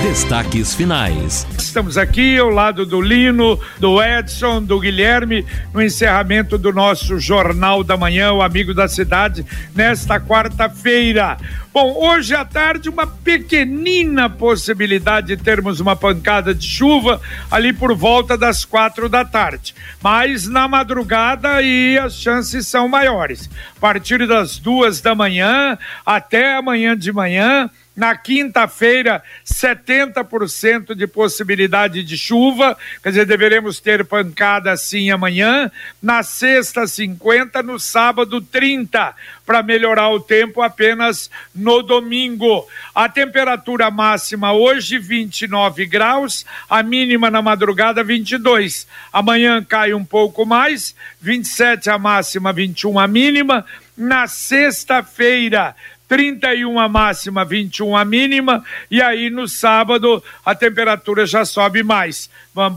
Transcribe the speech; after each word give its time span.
Destaques 0.00 0.74
finais. 0.74 1.46
Estamos 1.58 1.98
aqui 1.98 2.38
ao 2.38 2.48
lado 2.48 2.86
do 2.86 3.00
Lino, 3.00 3.58
do 3.78 4.02
Edson, 4.02 4.62
do 4.62 4.80
Guilherme, 4.80 5.44
no 5.72 5.82
encerramento 5.82 6.56
do 6.56 6.72
nosso 6.72 7.18
Jornal 7.18 7.84
da 7.84 7.96
Manhã, 7.96 8.32
o 8.32 8.42
Amigo 8.42 8.72
da 8.72 8.88
Cidade, 8.88 9.44
nesta 9.74 10.18
quarta-feira. 10.18 11.36
Bom, 11.72 11.94
hoje 11.96 12.34
à 12.34 12.44
tarde, 12.44 12.90
uma 12.90 13.06
pequenina 13.06 14.28
possibilidade 14.28 15.28
de 15.28 15.42
termos 15.42 15.80
uma 15.80 15.96
pancada 15.96 16.54
de 16.54 16.66
chuva 16.66 17.20
ali 17.50 17.72
por 17.72 17.94
volta 17.94 18.36
das 18.36 18.64
quatro 18.64 19.08
da 19.08 19.24
tarde. 19.24 19.74
Mas 20.02 20.46
na 20.46 20.68
madrugada 20.68 21.62
e 21.62 21.96
as 21.98 22.14
chances 22.14 22.66
são 22.66 22.88
maiores. 22.88 23.48
A 23.74 23.80
partir 23.80 24.26
das 24.26 24.58
duas 24.58 25.00
da 25.00 25.14
manhã 25.14 25.78
até 26.04 26.56
amanhã 26.56 26.94
de 26.94 27.10
manhã 27.10 27.70
na 27.94 28.16
quinta-feira, 28.16 29.22
70% 29.44 30.94
de 30.94 31.06
possibilidade 31.06 32.02
de 32.02 32.16
chuva, 32.16 32.76
quer 33.02 33.10
dizer, 33.10 33.26
deveremos 33.26 33.80
ter 33.80 34.04
pancada 34.04 34.72
assim 34.72 35.10
amanhã. 35.10 35.70
Na 36.02 36.22
sexta, 36.22 36.82
50%, 36.82 37.62
no 37.62 37.78
sábado, 37.78 38.40
30%, 38.40 39.14
para 39.44 39.62
melhorar 39.62 40.08
o 40.10 40.20
tempo 40.20 40.62
apenas 40.62 41.30
no 41.54 41.82
domingo. 41.82 42.66
A 42.94 43.08
temperatura 43.08 43.90
máxima 43.90 44.52
hoje, 44.52 44.98
29 44.98 45.84
graus, 45.86 46.46
a 46.70 46.82
mínima 46.82 47.30
na 47.30 47.42
madrugada, 47.42 48.02
22. 48.02 48.86
Amanhã 49.12 49.62
cai 49.62 49.92
um 49.92 50.04
pouco 50.04 50.46
mais, 50.46 50.94
27 51.20 51.90
a 51.90 51.98
máxima, 51.98 52.52
21 52.52 52.98
a 52.98 53.06
mínima. 53.06 53.66
Na 53.94 54.26
sexta-feira, 54.26 55.76
31 56.12 56.78
a 56.78 56.90
máxima, 56.90 57.42
21 57.42 57.96
a 57.96 58.04
mínima, 58.04 58.62
e 58.90 59.00
aí 59.00 59.30
no 59.30 59.48
sábado 59.48 60.22
a 60.44 60.54
temperatura 60.54 61.24
já 61.24 61.42
sobe 61.42 61.82
mais. 61.82 62.28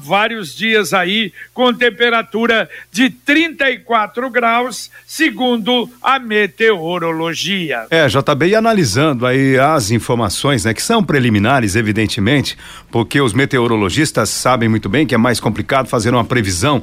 Vários 0.02 0.56
dias 0.56 0.94
aí 0.94 1.34
com 1.54 1.74
temperatura 1.74 2.70
de 2.90 3.10
34 3.10 4.30
graus, 4.30 4.90
segundo 5.06 5.90
a 6.02 6.18
meteorologia. 6.18 7.86
É, 7.90 8.08
JB, 8.08 8.48
e 8.48 8.56
analisando 8.56 9.26
aí 9.26 9.60
as 9.60 9.92
informações, 9.92 10.64
né, 10.64 10.74
que 10.74 10.82
são 10.82 11.04
preliminares, 11.04 11.76
evidentemente, 11.76 12.58
porque 12.90 13.20
os 13.20 13.34
meteorologistas 13.34 14.30
sabem 14.30 14.70
muito 14.70 14.88
bem 14.88 15.06
que 15.06 15.14
é 15.14 15.18
mais 15.18 15.42
complicado 15.42 15.90
fazer 15.90 16.14
uma 16.14 16.24
previsão 16.24 16.82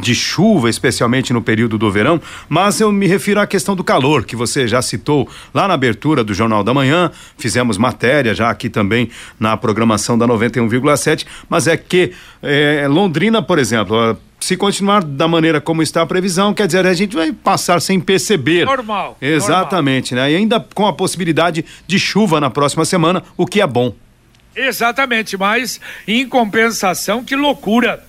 de 0.00 0.14
chuva, 0.14 0.70
especialmente 0.70 1.32
no 1.32 1.42
período 1.42 1.76
do 1.76 1.90
verão, 1.90 2.22
mas 2.48 2.80
eu 2.80 2.92
me 2.92 3.08
refiro 3.08 3.40
à 3.40 3.48
questão 3.48 3.74
do 3.74 3.82
calor, 3.82 4.24
que 4.24 4.36
você 4.36 4.68
já 4.68 4.80
citou 4.80 5.28
lá 5.52 5.66
na 5.66 5.76
abertura 5.88 6.22
do 6.22 6.34
Jornal 6.34 6.62
da 6.62 6.74
Manhã, 6.74 7.10
fizemos 7.38 7.78
matéria 7.78 8.34
já 8.34 8.50
aqui 8.50 8.68
também 8.68 9.10
na 9.40 9.56
programação 9.56 10.18
da 10.18 10.26
91,7, 10.26 11.26
mas 11.48 11.66
é 11.66 11.76
que 11.76 12.12
é, 12.42 12.86
Londrina, 12.88 13.42
por 13.42 13.58
exemplo, 13.58 14.16
se 14.38 14.56
continuar 14.56 15.02
da 15.02 15.26
maneira 15.26 15.60
como 15.60 15.82
está 15.82 16.02
a 16.02 16.06
previsão, 16.06 16.52
quer 16.52 16.66
dizer, 16.66 16.86
a 16.86 16.94
gente 16.94 17.16
vai 17.16 17.32
passar 17.32 17.80
sem 17.80 17.98
perceber. 17.98 18.66
Normal. 18.66 19.16
Exatamente, 19.20 20.14
normal. 20.14 20.30
né? 20.30 20.34
E 20.34 20.36
ainda 20.36 20.64
com 20.74 20.86
a 20.86 20.92
possibilidade 20.92 21.64
de 21.86 21.98
chuva 21.98 22.40
na 22.40 22.50
próxima 22.50 22.84
semana, 22.84 23.22
o 23.36 23.46
que 23.46 23.60
é 23.60 23.66
bom. 23.66 23.94
Exatamente, 24.54 25.36
mas 25.36 25.80
em 26.06 26.28
compensação, 26.28 27.24
que 27.24 27.36
loucura 27.36 28.04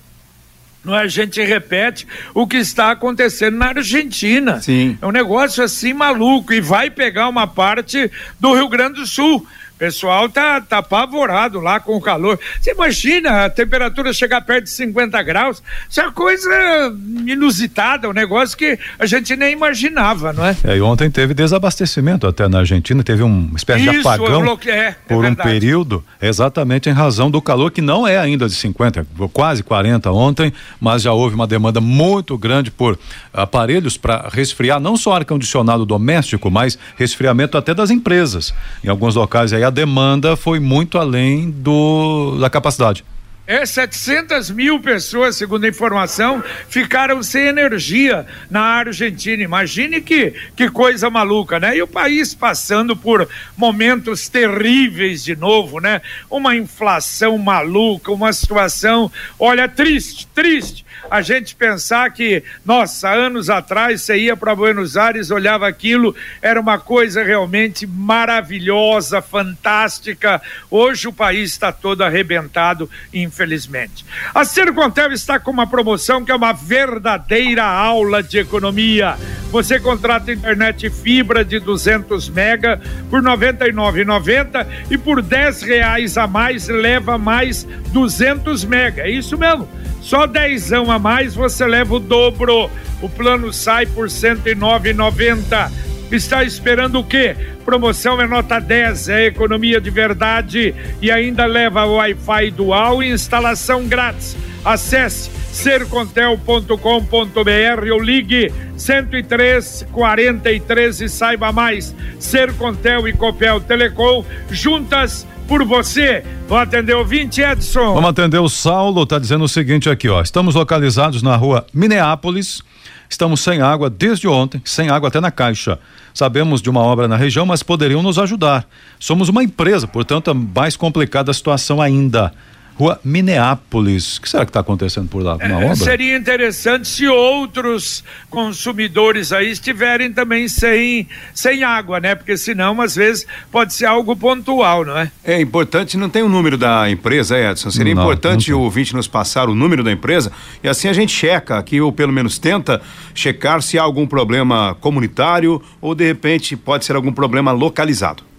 não 0.84 0.96
é? 0.96 1.02
A 1.02 1.06
gente 1.06 1.42
repete 1.42 2.06
o 2.34 2.46
que 2.46 2.56
está 2.56 2.90
acontecendo 2.90 3.56
na 3.56 3.68
Argentina. 3.68 4.60
Sim. 4.60 4.98
É 5.00 5.06
um 5.06 5.12
negócio 5.12 5.62
assim 5.62 5.92
maluco 5.92 6.52
e 6.52 6.60
vai 6.60 6.90
pegar 6.90 7.28
uma 7.28 7.46
parte 7.46 8.10
do 8.38 8.54
Rio 8.54 8.68
Grande 8.68 9.00
do 9.00 9.06
Sul 9.06 9.46
pessoal 9.80 10.28
tá, 10.28 10.60
tá 10.60 10.78
apavorado 10.78 11.58
lá 11.58 11.80
com 11.80 11.96
o 11.96 12.00
calor. 12.02 12.38
Você 12.60 12.72
imagina 12.72 13.46
a 13.46 13.50
temperatura 13.50 14.12
chegar 14.12 14.42
perto 14.42 14.64
de 14.64 14.70
50 14.70 15.22
graus? 15.22 15.62
Isso 15.88 16.00
é 16.00 16.02
uma 16.02 16.12
coisa 16.12 16.94
inusitada, 17.26 18.06
um 18.06 18.12
negócio 18.12 18.58
que 18.58 18.78
a 18.98 19.06
gente 19.06 19.34
nem 19.34 19.54
imaginava, 19.54 20.34
não 20.34 20.44
é? 20.44 20.54
é 20.64 20.76
e 20.76 20.82
ontem 20.82 21.10
teve 21.10 21.32
desabastecimento 21.32 22.26
até 22.26 22.46
na 22.46 22.58
Argentina, 22.58 23.02
teve 23.02 23.22
uma 23.22 23.56
espécie 23.56 23.84
Isso, 23.84 23.92
de 23.92 23.98
apagão 24.00 24.58
é, 24.66 24.70
é 24.70 24.96
por 25.08 25.24
um 25.24 25.34
período, 25.34 26.04
exatamente 26.20 26.90
em 26.90 26.92
razão 26.92 27.30
do 27.30 27.40
calor 27.40 27.70
que 27.70 27.80
não 27.80 28.06
é 28.06 28.18
ainda 28.18 28.46
de 28.46 28.54
50, 28.54 29.06
quase 29.32 29.62
40 29.62 30.12
ontem, 30.12 30.52
mas 30.78 31.00
já 31.00 31.12
houve 31.14 31.34
uma 31.34 31.46
demanda 31.46 31.80
muito 31.80 32.36
grande 32.36 32.70
por 32.70 32.98
aparelhos 33.32 33.96
para 33.96 34.28
resfriar 34.30 34.78
não 34.78 34.94
só 34.94 35.14
ar-condicionado 35.14 35.86
doméstico, 35.86 36.50
mas 36.50 36.78
resfriamento 36.96 37.56
até 37.56 37.72
das 37.72 37.90
empresas. 37.90 38.52
Em 38.84 38.88
alguns 38.88 39.14
locais 39.14 39.54
aí 39.54 39.64
a 39.64 39.69
demanda 39.70 40.36
foi 40.36 40.60
muito 40.60 40.98
além 40.98 41.50
do 41.50 42.38
da 42.38 42.50
capacidade. 42.50 43.04
É, 43.50 43.66
700 43.66 44.48
mil 44.52 44.78
pessoas, 44.78 45.34
segundo 45.34 45.64
a 45.64 45.68
informação, 45.68 46.40
ficaram 46.68 47.20
sem 47.20 47.48
energia 47.48 48.24
na 48.48 48.60
Argentina. 48.60 49.42
Imagine 49.42 50.00
que, 50.00 50.32
que 50.54 50.70
coisa 50.70 51.10
maluca, 51.10 51.58
né? 51.58 51.76
E 51.76 51.82
o 51.82 51.88
país 51.88 52.32
passando 52.32 52.94
por 52.94 53.28
momentos 53.56 54.28
terríveis 54.28 55.24
de 55.24 55.34
novo, 55.34 55.80
né? 55.80 56.00
Uma 56.30 56.54
inflação 56.54 57.36
maluca, 57.38 58.12
uma 58.12 58.32
situação, 58.32 59.10
olha, 59.36 59.68
triste, 59.68 60.28
triste 60.32 60.86
a 61.10 61.22
gente 61.22 61.56
pensar 61.56 62.08
que, 62.12 62.44
nossa, 62.64 63.10
anos 63.10 63.50
atrás 63.50 64.02
você 64.02 64.16
ia 64.16 64.36
para 64.36 64.54
Buenos 64.54 64.96
Aires, 64.96 65.32
olhava 65.32 65.66
aquilo, 65.66 66.14
era 66.40 66.60
uma 66.60 66.78
coisa 66.78 67.24
realmente 67.24 67.84
maravilhosa, 67.84 69.20
fantástica. 69.20 70.40
Hoje 70.70 71.08
o 71.08 71.12
país 71.12 71.50
está 71.50 71.72
todo 71.72 72.02
arrebentado, 72.02 72.88
infelizmente. 73.12 74.06
A 74.32 74.44
Sercontel 74.44 75.12
está 75.12 75.40
com 75.40 75.50
uma 75.50 75.66
promoção 75.66 76.24
que 76.24 76.30
é 76.30 76.34
uma 76.34 76.52
verdadeira 76.52 77.64
aula 77.64 78.22
de 78.22 78.38
economia. 78.38 79.16
Você 79.50 79.80
contrata 79.80 80.30
internet 80.30 80.88
fibra 80.90 81.44
de 81.44 81.58
200 81.58 82.28
mega 82.28 82.80
por 83.10 83.20
R$ 83.20 83.30
99,90 83.30 84.66
e 84.88 84.96
por 84.96 85.20
10 85.20 85.62
reais 85.62 86.16
a 86.16 86.28
mais 86.28 86.68
leva 86.68 87.18
mais 87.18 87.64
200 87.88 88.64
mega. 88.64 89.02
É 89.02 89.10
isso 89.10 89.36
mesmo 89.36 89.68
só 90.00 90.26
dezão 90.26 90.90
a 90.90 90.98
mais 90.98 91.34
você 91.34 91.66
leva 91.66 91.94
o 91.94 92.00
dobro. 92.00 92.70
O 93.02 93.08
plano 93.08 93.52
sai 93.52 93.86
por 93.86 94.08
R$ 94.08 94.14
109,90. 94.14 95.70
Está 96.10 96.42
esperando 96.42 96.98
o 96.98 97.04
quê? 97.04 97.36
Promoção 97.64 98.20
é 98.20 98.26
nota 98.26 98.58
10, 98.58 99.08
é 99.10 99.26
economia 99.26 99.80
de 99.80 99.90
verdade 99.90 100.74
e 101.00 101.10
ainda 101.10 101.46
leva 101.46 101.86
Wi-Fi 101.86 102.50
dual 102.50 103.02
e 103.02 103.10
instalação 103.10 103.86
grátis. 103.86 104.36
Acesse 104.64 105.30
sercontel.com.br 105.52 107.92
ou 107.92 108.02
ligue 108.02 108.52
103 108.76 109.86
43 109.92 111.00
e 111.00 111.08
saiba 111.08 111.52
mais. 111.52 111.94
Sercontel 112.18 113.06
e 113.06 113.12
Copel 113.12 113.60
Telecom 113.60 114.24
juntas 114.50 115.26
por 115.50 115.64
você. 115.64 116.22
Vamos 116.48 116.62
atender 116.62 116.94
o 116.94 117.04
20, 117.04 117.40
Edson. 117.40 117.92
Vamos 117.92 118.10
atender 118.10 118.38
o 118.38 118.48
Saulo, 118.48 119.04
tá 119.04 119.18
dizendo 119.18 119.42
o 119.42 119.48
seguinte 119.48 119.90
aqui, 119.90 120.08
ó. 120.08 120.22
Estamos 120.22 120.54
localizados 120.54 121.24
na 121.24 121.34
rua 121.34 121.66
Minneapolis. 121.74 122.62
Estamos 123.08 123.40
sem 123.40 123.60
água 123.60 123.90
desde 123.90 124.28
ontem, 124.28 124.62
sem 124.64 124.88
água 124.88 125.08
até 125.08 125.20
na 125.20 125.32
caixa. 125.32 125.80
Sabemos 126.14 126.62
de 126.62 126.70
uma 126.70 126.80
obra 126.80 127.08
na 127.08 127.16
região, 127.16 127.44
mas 127.44 127.64
poderiam 127.64 128.00
nos 128.00 128.16
ajudar. 128.16 128.64
Somos 129.00 129.28
uma 129.28 129.42
empresa, 129.42 129.88
portanto, 129.88 130.30
é 130.30 130.34
mais 130.34 130.76
complicada 130.76 131.32
a 131.32 131.34
situação 131.34 131.82
ainda. 131.82 132.32
Rua 132.80 132.98
Minneapolis. 133.04 134.16
O 134.16 134.22
que 134.22 134.30
será 134.30 134.46
que 134.46 134.48
está 134.48 134.60
acontecendo 134.60 135.06
por 135.06 135.22
lá? 135.22 135.36
Uma 135.36 135.44
é, 135.44 135.64
obra? 135.66 135.76
Seria 135.76 136.16
interessante 136.16 136.88
se 136.88 137.06
outros 137.06 138.02
consumidores 138.30 139.34
aí 139.34 139.50
estiverem 139.50 140.10
também 140.10 140.48
sem, 140.48 141.06
sem 141.34 141.62
água, 141.62 142.00
né? 142.00 142.14
Porque 142.14 142.38
senão, 142.38 142.80
às 142.80 142.96
vezes, 142.96 143.26
pode 143.52 143.74
ser 143.74 143.84
algo 143.84 144.16
pontual, 144.16 144.86
não 144.86 144.96
é? 144.96 145.12
É 145.22 145.38
importante, 145.38 145.98
não 145.98 146.08
tem 146.08 146.22
o 146.22 146.28
número 146.28 146.56
da 146.56 146.90
empresa, 146.90 147.38
Edson. 147.38 147.70
Seria 147.70 147.94
não, 147.94 148.02
importante 148.02 148.50
não 148.50 148.60
o 148.60 148.62
ouvinte 148.62 148.96
nos 148.96 149.06
passar 149.06 149.50
o 149.50 149.54
número 149.54 149.84
da 149.84 149.92
empresa 149.92 150.32
e 150.64 150.68
assim 150.68 150.88
a 150.88 150.94
gente 150.94 151.12
checa 151.12 151.58
aqui, 151.58 151.82
ou 151.82 151.92
pelo 151.92 152.14
menos 152.14 152.38
tenta 152.38 152.80
checar 153.14 153.60
se 153.60 153.78
há 153.78 153.82
algum 153.82 154.06
problema 154.06 154.74
comunitário 154.80 155.60
ou 155.82 155.94
de 155.94 156.06
repente 156.06 156.56
pode 156.56 156.86
ser 156.86 156.96
algum 156.96 157.12
problema 157.12 157.52
localizado. 157.52 158.29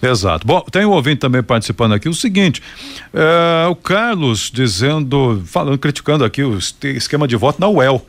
Exato. 0.00 0.46
Bom, 0.46 0.60
tem 0.70 0.84
um 0.84 0.90
ouvinte 0.90 1.18
também 1.18 1.42
participando 1.42 1.92
aqui 1.92 2.08
o 2.08 2.14
seguinte: 2.14 2.62
é, 3.12 3.66
o 3.68 3.74
Carlos 3.74 4.50
dizendo, 4.52 5.42
falando, 5.46 5.78
criticando 5.78 6.24
aqui 6.24 6.42
o 6.42 6.58
esquema 6.58 7.26
de 7.26 7.36
voto 7.36 7.60
na 7.60 7.68
UEL. 7.68 8.04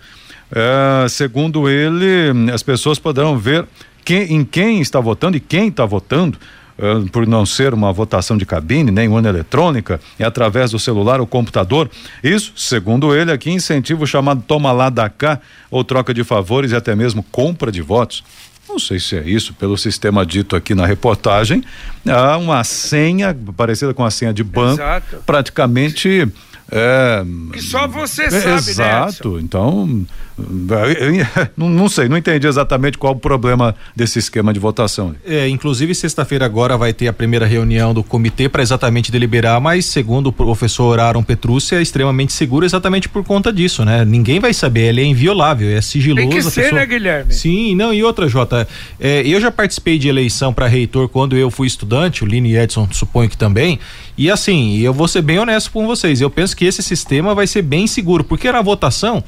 É, 0.52 1.08
segundo 1.10 1.70
ele, 1.70 2.52
as 2.52 2.64
pessoas 2.64 2.98
poderão 2.98 3.38
ver 3.38 3.68
quem, 4.04 4.34
em 4.34 4.44
quem 4.44 4.82
está 4.82 5.00
votando 5.00 5.38
e 5.38 5.40
quem 5.40 5.68
está 5.68 5.86
votando 5.86 6.38
uh, 6.80 7.08
por 7.10 7.28
não 7.28 7.46
ser 7.46 7.74
uma 7.74 7.94
votação 7.94 8.38
de 8.38 8.46
cabine, 8.46 8.90
nem 8.90 9.08
urna 9.08 9.30
eletrônica, 9.30 10.00
é 10.18 10.26
através 10.26 10.72
do 10.72 10.80
celular 10.80 11.20
ou 11.20 11.28
computador. 11.28 11.90
Isso, 12.24 12.54
segundo 12.56 13.16
ele, 13.16 13.32
aqui 13.32 13.52
incentiva 13.52 14.04
o 14.04 14.08
chamado 14.08 14.44
toma 14.48 14.72
lá 14.72 14.90
da 14.90 15.10
cá 15.10 15.40
ou 15.70 15.84
troca 15.84 16.14
de 16.14 16.24
favores 16.24 16.72
e 16.72 16.76
até 16.76 16.96
mesmo 16.96 17.22
compra 17.22 17.72
de 17.72 17.82
votos. 17.82 18.24
Não 18.70 18.78
sei 18.78 19.00
se 19.00 19.18
é 19.18 19.28
isso, 19.28 19.52
pelo 19.56 19.76
sistema 19.76 20.24
dito 20.24 20.56
aqui 20.56 20.76
na 20.76 20.86
reportagem, 20.86 21.64
há 22.08 22.38
uma 22.38 22.64
senha 22.64 23.36
parecida 23.58 23.96
com 23.96 24.06
a 24.06 24.12
senha 24.12 24.32
de 24.32 24.44
banco, 24.44 24.80
Exato. 24.80 25.18
praticamente 25.26 26.32
é, 26.72 27.24
que 27.52 27.62
só 27.62 27.88
você 27.88 28.30
sabe, 28.30 28.46
né, 28.46 28.58
Exato. 28.58 29.36
Né, 29.36 29.42
então, 29.44 30.06
não, 31.58 31.70
não, 31.70 31.90
sei, 31.90 32.08
não 32.08 32.18
entendi 32.18 32.48
exatamente 32.48 32.98
qual 32.98 33.14
o 33.14 33.20
problema 33.20 33.76
desse 33.96 34.20
esquema 34.20 34.54
de 34.54 34.60
votação. 34.60 35.16
É, 35.26 35.48
inclusive 35.48 35.96
sexta-feira 35.96 36.46
agora 36.46 36.78
vai 36.78 36.94
ter 36.94 37.08
a 37.08 37.14
primeira 37.14 37.46
reunião 37.46 37.94
do 37.94 38.04
comitê 38.04 38.48
para 38.48 38.62
exatamente 38.62 39.12
deliberar, 39.12 39.60
mas 39.60 39.86
segundo 39.86 40.28
o 40.28 40.34
professor 40.34 41.00
Aaron 41.00 41.24
Petrucci 41.24 41.76
é 41.76 41.82
extremamente 41.82 42.34
seguro 42.34 42.66
exatamente 42.66 43.10
por 43.10 43.24
conta 43.24 43.52
disso, 43.52 43.84
né? 43.84 44.06
Ninguém 44.06 44.40
vai 44.40 44.54
saber, 44.54 44.90
ele 44.90 45.02
é 45.02 45.06
inviolável, 45.06 45.70
é 45.70 45.82
sigiloso. 45.82 46.30
Tem 46.30 46.38
que 46.38 46.44
ser, 46.44 46.62
pessoa... 46.62 46.80
né, 46.80 46.86
Guilherme? 46.86 47.34
Sim, 47.34 47.76
não, 47.76 47.94
e 47.94 48.04
outra, 48.04 48.28
Jota, 48.28 48.68
é, 49.00 49.22
eu 49.26 49.42
já 49.42 49.52
participei 49.52 49.98
de 49.98 50.08
eleição 50.08 50.54
para 50.54 50.68
reitor 50.68 51.10
quando 51.10 51.36
eu 51.36 51.50
fui 51.50 51.68
estudante, 51.68 52.24
o 52.24 52.28
Lini 52.28 52.56
Edson 52.56 52.88
suponho 52.92 53.30
que 53.30 53.38
também, 53.38 53.80
e 54.20 54.30
assim, 54.30 54.80
eu 54.80 54.94
vou 54.94 55.08
ser 55.08 55.22
bem 55.22 55.40
honesto 55.40 55.72
com 55.72 55.88
vocês, 55.88 56.20
eu 56.20 56.30
penso 56.30 56.54
que 56.54 56.66
esse 56.66 56.84
sistema 56.84 57.34
vai 57.34 57.48
ser 57.48 57.62
bem 57.62 57.88
seguro, 57.88 58.22
porque 58.22 58.52
na 58.52 58.62
votação 58.62 59.24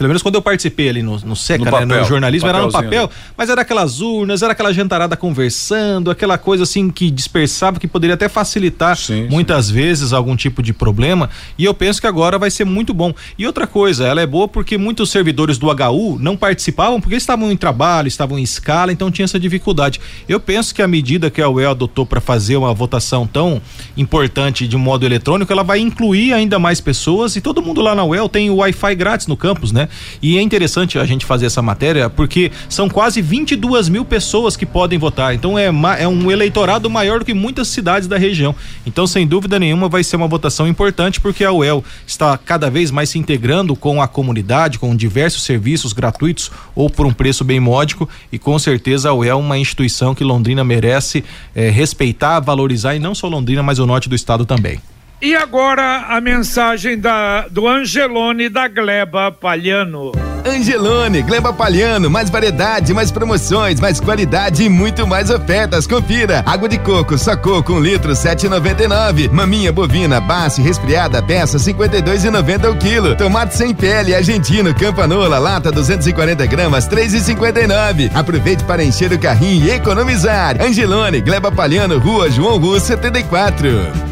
pelo 0.00 0.08
menos 0.08 0.22
quando 0.22 0.36
eu 0.36 0.40
participei 0.40 0.88
ali 0.88 1.02
no, 1.02 1.18
no 1.18 1.36
SECA, 1.36 1.62
no, 1.62 1.86
né, 1.86 2.00
no 2.00 2.04
jornalismo, 2.06 2.48
era 2.48 2.62
no 2.62 2.72
papel, 2.72 3.10
mas 3.36 3.50
era 3.50 3.60
aquelas 3.60 4.00
urnas, 4.00 4.40
era 4.40 4.52
aquela 4.52 4.72
jantarada 4.72 5.14
conversando, 5.14 6.10
aquela 6.10 6.38
coisa 6.38 6.62
assim 6.62 6.88
que 6.88 7.10
dispersava, 7.10 7.78
que 7.78 7.86
poderia 7.86 8.14
até 8.14 8.26
facilitar 8.26 8.96
sim, 8.96 9.28
muitas 9.28 9.66
sim. 9.66 9.74
vezes 9.74 10.14
algum 10.14 10.34
tipo 10.34 10.62
de 10.62 10.72
problema. 10.72 11.28
E 11.58 11.66
eu 11.66 11.74
penso 11.74 12.00
que 12.00 12.06
agora 12.06 12.38
vai 12.38 12.50
ser 12.50 12.64
muito 12.64 12.94
bom. 12.94 13.12
E 13.36 13.46
outra 13.46 13.66
coisa, 13.66 14.06
ela 14.06 14.22
é 14.22 14.26
boa 14.26 14.48
porque 14.48 14.78
muitos 14.78 15.10
servidores 15.10 15.58
do 15.58 15.66
HU 15.66 16.18
não 16.18 16.34
participavam 16.34 16.98
porque 16.98 17.16
estavam 17.16 17.52
em 17.52 17.56
trabalho, 17.56 18.08
estavam 18.08 18.38
em 18.38 18.42
escala, 18.42 18.90
então 18.90 19.10
tinha 19.10 19.26
essa 19.26 19.38
dificuldade. 19.38 20.00
Eu 20.26 20.40
penso 20.40 20.74
que 20.74 20.80
a 20.80 20.88
medida 20.88 21.30
que 21.30 21.42
a 21.42 21.48
UEL 21.50 21.72
adotou 21.72 22.06
para 22.06 22.22
fazer 22.22 22.56
uma 22.56 22.72
votação 22.72 23.26
tão 23.26 23.60
importante 23.98 24.66
de 24.66 24.78
modo 24.78 25.04
eletrônico, 25.04 25.52
ela 25.52 25.62
vai 25.62 25.78
incluir 25.78 26.32
ainda 26.32 26.58
mais 26.58 26.80
pessoas 26.80 27.36
e 27.36 27.42
todo 27.42 27.60
mundo 27.60 27.82
lá 27.82 27.94
na 27.94 28.02
UEL 28.02 28.30
tem 28.30 28.48
o 28.48 28.56
Wi-Fi 28.56 28.94
grátis 28.94 29.26
no 29.26 29.36
campus, 29.36 29.72
né? 29.72 29.89
E 30.22 30.36
é 30.38 30.42
interessante 30.42 30.98
a 30.98 31.04
gente 31.04 31.24
fazer 31.24 31.46
essa 31.46 31.62
matéria 31.62 32.10
porque 32.10 32.52
são 32.68 32.88
quase 32.88 33.22
22 33.22 33.88
mil 33.88 34.04
pessoas 34.04 34.56
que 34.56 34.66
podem 34.66 34.98
votar. 34.98 35.34
Então 35.34 35.58
é, 35.58 35.66
é 35.98 36.08
um 36.08 36.30
eleitorado 36.30 36.90
maior 36.90 37.20
do 37.20 37.24
que 37.24 37.34
muitas 37.34 37.68
cidades 37.68 38.08
da 38.08 38.18
região. 38.18 38.54
Então, 38.86 39.06
sem 39.06 39.26
dúvida 39.26 39.58
nenhuma, 39.58 39.88
vai 39.88 40.04
ser 40.04 40.16
uma 40.16 40.28
votação 40.28 40.66
importante 40.68 41.20
porque 41.20 41.44
a 41.44 41.52
UEL 41.52 41.82
está 42.06 42.36
cada 42.36 42.70
vez 42.70 42.90
mais 42.90 43.08
se 43.08 43.18
integrando 43.18 43.74
com 43.74 44.02
a 44.02 44.08
comunidade, 44.08 44.78
com 44.78 44.94
diversos 44.94 45.44
serviços 45.44 45.92
gratuitos 45.92 46.50
ou 46.74 46.90
por 46.90 47.06
um 47.06 47.12
preço 47.12 47.44
bem 47.44 47.60
módico. 47.60 48.08
E 48.32 48.38
com 48.38 48.58
certeza 48.58 49.10
a 49.10 49.14
UEL 49.14 49.30
é 49.30 49.34
uma 49.34 49.58
instituição 49.58 50.14
que 50.14 50.24
Londrina 50.24 50.64
merece 50.64 51.24
é, 51.54 51.70
respeitar, 51.70 52.40
valorizar 52.40 52.94
e 52.94 52.98
não 52.98 53.14
só 53.14 53.28
Londrina, 53.28 53.62
mas 53.62 53.78
o 53.78 53.86
norte 53.86 54.08
do 54.08 54.14
estado 54.14 54.44
também. 54.44 54.80
E 55.22 55.36
agora 55.36 56.06
a 56.08 56.18
mensagem 56.18 56.98
da, 56.98 57.46
do 57.48 57.68
Angelone 57.68 58.48
da 58.48 58.68
Gleba 58.68 59.30
Palhano. 59.30 60.12
Angelone, 60.46 61.20
Gleba 61.20 61.52
Palhano, 61.52 62.08
mais 62.08 62.30
variedade, 62.30 62.94
mais 62.94 63.10
promoções, 63.10 63.78
mais 63.78 64.00
qualidade 64.00 64.64
e 64.64 64.68
muito 64.70 65.06
mais 65.06 65.28
ofertas. 65.28 65.86
Confira. 65.86 66.42
Água 66.46 66.66
de 66.66 66.78
coco, 66.78 67.18
só 67.18 67.36
coco, 67.36 67.74
um 67.74 67.80
litro, 67.80 68.12
7,99. 68.12 69.30
Maminha 69.30 69.70
bovina, 69.70 70.20
base, 70.20 70.62
resfriada, 70.62 71.22
peça, 71.22 71.58
52,90 71.58 72.70
o 72.70 72.76
quilo. 72.76 73.14
Tomate 73.14 73.54
sem 73.54 73.74
pele, 73.74 74.14
argentino, 74.14 74.74
campanola, 74.74 75.38
lata, 75.38 75.70
240 75.70 76.46
gramas, 76.46 76.88
3,59. 76.88 78.10
Aproveite 78.14 78.64
para 78.64 78.82
encher 78.82 79.12
o 79.12 79.18
carrinho 79.18 79.66
e 79.66 79.70
economizar. 79.70 80.56
Angelone, 80.62 81.20
Gleba 81.20 81.52
Palhano, 81.52 81.98
Rua 81.98 82.30
João 82.30 82.56
Russo, 82.56 82.86
74. 82.86 84.09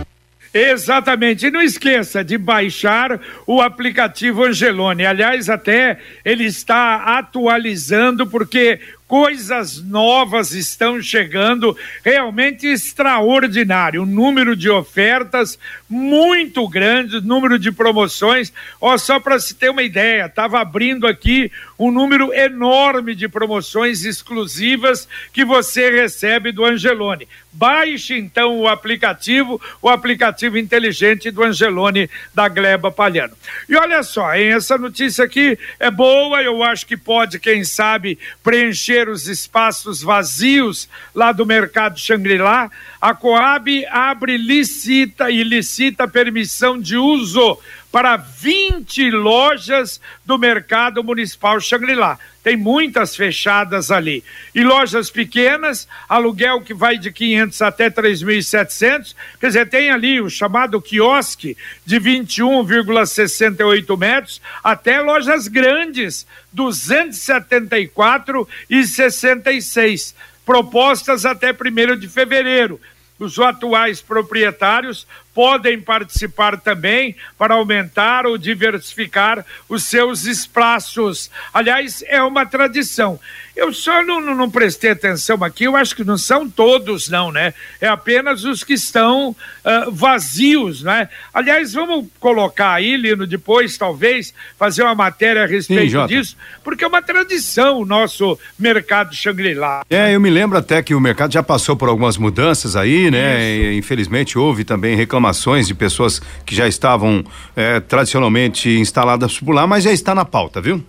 Exatamente. 0.52 1.46
E 1.46 1.50
não 1.50 1.60
esqueça 1.60 2.24
de 2.24 2.38
baixar 2.38 3.20
o 3.46 3.60
aplicativo 3.60 4.44
Angelone. 4.44 5.04
Aliás, 5.04 5.48
até 5.48 5.98
ele 6.24 6.44
está 6.44 7.18
atualizando, 7.18 8.26
porque 8.26 8.80
coisas 9.08 9.82
novas 9.82 10.52
estão 10.52 11.00
chegando, 11.00 11.74
realmente 12.04 12.66
extraordinário. 12.66 14.02
Um 14.02 14.06
número 14.06 14.54
de 14.54 14.68
ofertas 14.68 15.58
muito 15.88 16.68
grande, 16.68 17.20
número 17.22 17.58
de 17.58 17.72
promoções. 17.72 18.52
Ó, 18.78 18.96
só 18.98 19.18
para 19.18 19.40
se 19.40 19.54
ter 19.54 19.70
uma 19.70 19.82
ideia, 19.82 20.26
estava 20.26 20.60
abrindo 20.60 21.06
aqui 21.06 21.50
um 21.78 21.90
número 21.90 22.34
enorme 22.34 23.14
de 23.14 23.28
promoções 23.28 24.04
exclusivas 24.04 25.08
que 25.32 25.44
você 25.44 25.90
recebe 25.90 26.52
do 26.52 26.64
Angelone. 26.64 27.26
Baixe 27.50 28.16
então 28.16 28.58
o 28.58 28.68
aplicativo, 28.68 29.60
o 29.80 29.88
aplicativo 29.88 30.58
inteligente 30.58 31.30
do 31.30 31.42
Angelone 31.42 32.10
da 32.34 32.48
Gleba 32.48 32.90
Palhano. 32.90 33.34
E 33.68 33.74
olha 33.74 34.02
só, 34.02 34.34
hein, 34.34 34.52
essa 34.52 34.76
notícia 34.76 35.24
aqui 35.24 35.58
é 35.80 35.90
boa, 35.90 36.42
eu 36.42 36.62
acho 36.62 36.86
que 36.86 36.96
pode, 36.96 37.40
quem 37.40 37.64
sabe, 37.64 38.18
preencher 38.42 38.97
preencher 38.98 39.08
os 39.08 39.28
espaços 39.28 40.02
vazios 40.02 40.88
lá 41.14 41.30
do 41.30 41.46
mercado 41.46 41.98
Xangri-Lá, 41.98 42.70
a 43.00 43.14
Coab 43.14 43.86
abre 43.86 44.36
licita 44.36 45.30
e 45.30 45.42
licita 45.44 46.08
permissão 46.08 46.80
de 46.80 46.96
uso 46.96 47.58
para 47.90 48.16
20 48.16 49.10
lojas 49.10 50.00
do 50.24 50.38
mercado 50.38 51.02
municipal 51.02 51.58
Xangri-Lá. 51.60 52.18
Tem 52.42 52.56
muitas 52.56 53.16
fechadas 53.16 53.90
ali. 53.90 54.22
E 54.54 54.62
lojas 54.62 55.10
pequenas, 55.10 55.88
aluguel 56.08 56.60
que 56.60 56.72
vai 56.74 56.96
de 56.98 57.10
500 57.10 57.60
até 57.62 57.90
3.700. 57.90 59.14
Quer 59.40 59.46
dizer, 59.48 59.68
tem 59.68 59.90
ali 59.90 60.20
o 60.20 60.30
chamado 60.30 60.80
quiosque 60.80 61.56
de 61.84 61.98
21,68 62.00 63.98
metros, 63.98 64.40
até 64.62 65.00
lojas 65.00 65.48
grandes, 65.48 66.26
274 66.52 68.48
e 68.68 68.84
66. 68.84 70.14
Propostas 70.44 71.24
até 71.26 71.52
1 71.52 71.96
de 71.98 72.08
fevereiro 72.08 72.80
os 73.18 73.38
atuais 73.38 74.00
proprietários 74.00 75.06
podem 75.38 75.80
participar 75.80 76.58
também 76.58 77.14
para 77.38 77.54
aumentar 77.54 78.26
ou 78.26 78.36
diversificar 78.36 79.46
os 79.68 79.84
seus 79.84 80.24
espaços. 80.24 81.30
Aliás, 81.54 82.02
é 82.08 82.20
uma 82.20 82.44
tradição. 82.44 83.20
Eu 83.54 83.72
só 83.72 84.04
não, 84.04 84.20
não, 84.20 84.34
não, 84.34 84.50
prestei 84.50 84.90
atenção 84.90 85.42
aqui, 85.42 85.64
eu 85.64 85.76
acho 85.76 85.94
que 85.94 86.04
não 86.04 86.18
são 86.18 86.48
todos, 86.48 87.08
não, 87.08 87.30
né? 87.32 87.54
É 87.80 87.88
apenas 87.88 88.44
os 88.44 88.62
que 88.62 88.72
estão 88.72 89.30
uh, 89.30 89.90
vazios, 89.90 90.82
né? 90.82 91.08
Aliás, 91.34 91.72
vamos 91.72 92.06
colocar 92.20 92.74
aí, 92.74 92.96
Lino, 92.96 93.26
depois, 93.26 93.76
talvez, 93.76 94.32
fazer 94.56 94.82
uma 94.82 94.94
matéria 94.94 95.42
a 95.42 95.46
respeito 95.46 96.00
Sim, 96.00 96.06
disso, 96.06 96.36
porque 96.62 96.84
é 96.84 96.86
uma 96.86 97.02
tradição 97.02 97.80
o 97.80 97.84
nosso 97.84 98.38
mercado 98.56 99.14
Shangri-La. 99.14 99.84
É, 99.90 100.14
eu 100.14 100.20
me 100.20 100.30
lembro 100.30 100.56
até 100.56 100.80
que 100.80 100.94
o 100.94 101.00
mercado 101.00 101.32
já 101.32 101.42
passou 101.42 101.76
por 101.76 101.88
algumas 101.88 102.16
mudanças 102.16 102.76
aí, 102.76 103.10
né? 103.10 103.40
E, 103.40 103.76
infelizmente 103.76 104.38
houve 104.38 104.62
também 104.62 104.94
reclamações 104.94 105.27
de 105.66 105.74
pessoas 105.74 106.20
que 106.44 106.54
já 106.54 106.66
estavam 106.66 107.24
eh, 107.56 107.80
tradicionalmente 107.80 108.68
instaladas 108.70 109.38
por 109.38 109.54
lá, 109.54 109.66
mas 109.66 109.84
já 109.84 109.92
está 109.92 110.14
na 110.14 110.24
pauta, 110.24 110.60
viu? 110.60 110.84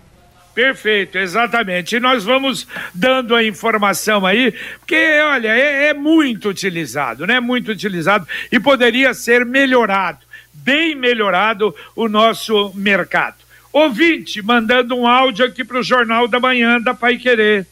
Perfeito, 0.54 1.16
exatamente. 1.16 1.96
E 1.96 2.00
nós 2.00 2.24
vamos 2.24 2.66
dando 2.92 3.34
a 3.34 3.44
informação 3.44 4.26
aí, 4.26 4.52
porque, 4.78 5.20
olha, 5.24 5.48
é, 5.48 5.88
é 5.88 5.94
muito 5.94 6.48
utilizado, 6.48 7.26
né? 7.26 7.38
Muito 7.38 7.70
utilizado 7.70 8.26
e 8.50 8.58
poderia 8.58 9.14
ser 9.14 9.46
melhorado, 9.46 10.18
bem 10.52 10.94
melhorado 10.94 11.74
o 11.94 12.08
nosso 12.08 12.72
mercado. 12.74 13.36
Ouvinte, 13.72 14.42
mandando 14.42 14.96
um 14.96 15.06
áudio 15.06 15.46
aqui 15.46 15.64
para 15.64 15.78
o 15.78 15.82
Jornal 15.82 16.26
da 16.26 16.40
Manhã 16.40 16.80
da 16.80 16.92
Pai 16.92 17.16
Querer. 17.16 17.66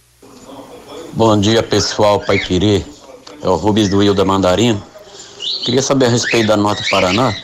Bom 1.12 1.38
dia, 1.40 1.62
pessoal 1.62 2.20
Pai 2.20 2.38
Querer. 2.38 2.86
É 3.42 3.48
o 3.48 3.56
Rubens 3.56 3.88
do 3.88 4.00
Rio 4.00 4.14
da 4.14 4.24
Mandarina. 4.24 4.80
Queria 5.64 5.82
saber 5.82 6.06
a 6.06 6.10
respeito 6.10 6.46
da 6.46 6.56
Nota 6.56 6.82
Paraná. 6.90 7.34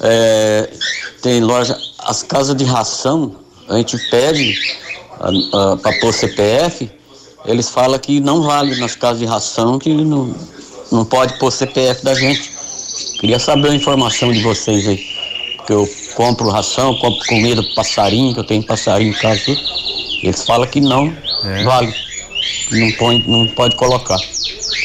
É, 0.00 0.70
tem 1.22 1.40
loja, 1.40 1.76
as 1.98 2.22
casas 2.22 2.56
de 2.56 2.64
ração 2.64 3.36
a 3.68 3.76
gente 3.76 3.98
pede 4.10 4.58
para 5.80 6.00
pôr 6.00 6.12
CPF, 6.12 6.90
eles 7.44 7.68
falam 7.68 7.98
que 7.98 8.20
não 8.20 8.42
vale 8.42 8.76
nas 8.76 8.94
casas 8.94 9.18
de 9.18 9.26
ração, 9.26 9.78
que 9.78 9.92
não, 9.92 10.34
não 10.90 11.04
pode 11.04 11.38
pôr 11.38 11.50
CPF 11.50 12.04
da 12.04 12.14
gente. 12.14 12.50
Queria 13.20 13.38
saber 13.38 13.70
a 13.70 13.74
informação 13.74 14.32
de 14.32 14.40
vocês 14.40 14.86
aí. 14.86 15.04
Que 15.66 15.72
eu 15.72 15.88
compro 16.14 16.48
ração, 16.48 16.94
compro 16.96 17.24
comida 17.26 17.62
para 17.62 17.74
passarinho, 17.74 18.32
que 18.32 18.40
eu 18.40 18.44
tenho 18.44 18.62
passarinho 18.62 19.10
em 19.10 19.18
casa. 19.18 19.40
Tudo. 19.44 19.60
Eles 20.22 20.44
falam 20.44 20.66
que 20.66 20.80
não 20.80 21.14
é. 21.44 21.62
vale. 21.64 21.94
Não, 22.70 22.92
põe, 22.92 23.24
não 23.26 23.46
pode 23.48 23.76
colocar. 23.76 24.18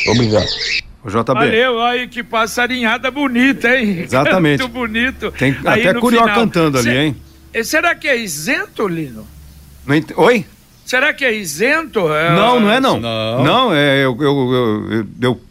Obrigado. 0.09 0.47
O 1.03 1.09
JB. 1.09 1.33
Valeu, 1.33 1.81
aí 1.81 2.07
que 2.07 2.23
passarinhada 2.23 3.11
bonita, 3.11 3.75
hein? 3.77 3.99
Exatamente. 4.07 4.61
Muito 4.61 4.73
bonito. 4.73 5.31
Tem 5.31 5.55
aí 5.65 5.87
até 5.87 5.99
Curió 5.99 6.23
cantando 6.25 6.77
ali, 6.77 6.95
hein? 6.95 7.15
Será 7.63 7.93
que 7.93 8.07
é 8.07 8.17
isento, 8.17 8.87
Lino? 8.87 9.27
Oi? 10.15 10.45
Será 10.85 11.13
que 11.13 11.23
é 11.25 11.33
isento? 11.33 12.11
É... 12.13 12.35
Não, 12.35 12.59
não 12.59 12.71
é 12.71 12.79
não. 12.79 12.99
Não, 12.99 13.43
não 13.43 13.73
é, 13.73 14.03
eu, 14.03 14.17
eu, 14.19 14.53
eu, 14.91 15.07
eu 15.21 15.41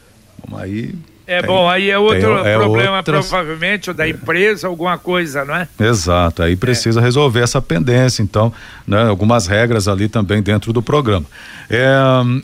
Bom, 0.49 0.59
aí 0.59 0.93
é 1.27 1.41
tem, 1.41 1.49
bom, 1.49 1.69
aí 1.69 1.91
é 1.91 1.99
outro 1.99 2.43
tem, 2.43 2.53
é 2.53 2.57
problema, 2.57 2.97
outras... 2.99 3.29
provavelmente, 3.29 3.91
ou 3.91 3.95
da 3.95 4.09
empresa, 4.09 4.69
alguma 4.69 4.99
coisa, 4.99 5.45
não 5.45 5.57
é? 5.57 5.69
Exato, 5.81 6.43
aí 6.43 6.57
precisa 6.57 7.01
é. 7.01 7.03
resolver 7.03 7.41
essa 7.41 7.61
pendência, 7.63 8.23
então, 8.23 8.53
né, 8.87 9.09
algumas 9.09 9.47
regras 9.47 9.89
ali 9.89 10.09
também 10.09 10.43
dentro 10.43 10.73
do 10.73 10.83
programa. 10.83 11.27
É, 11.71 11.97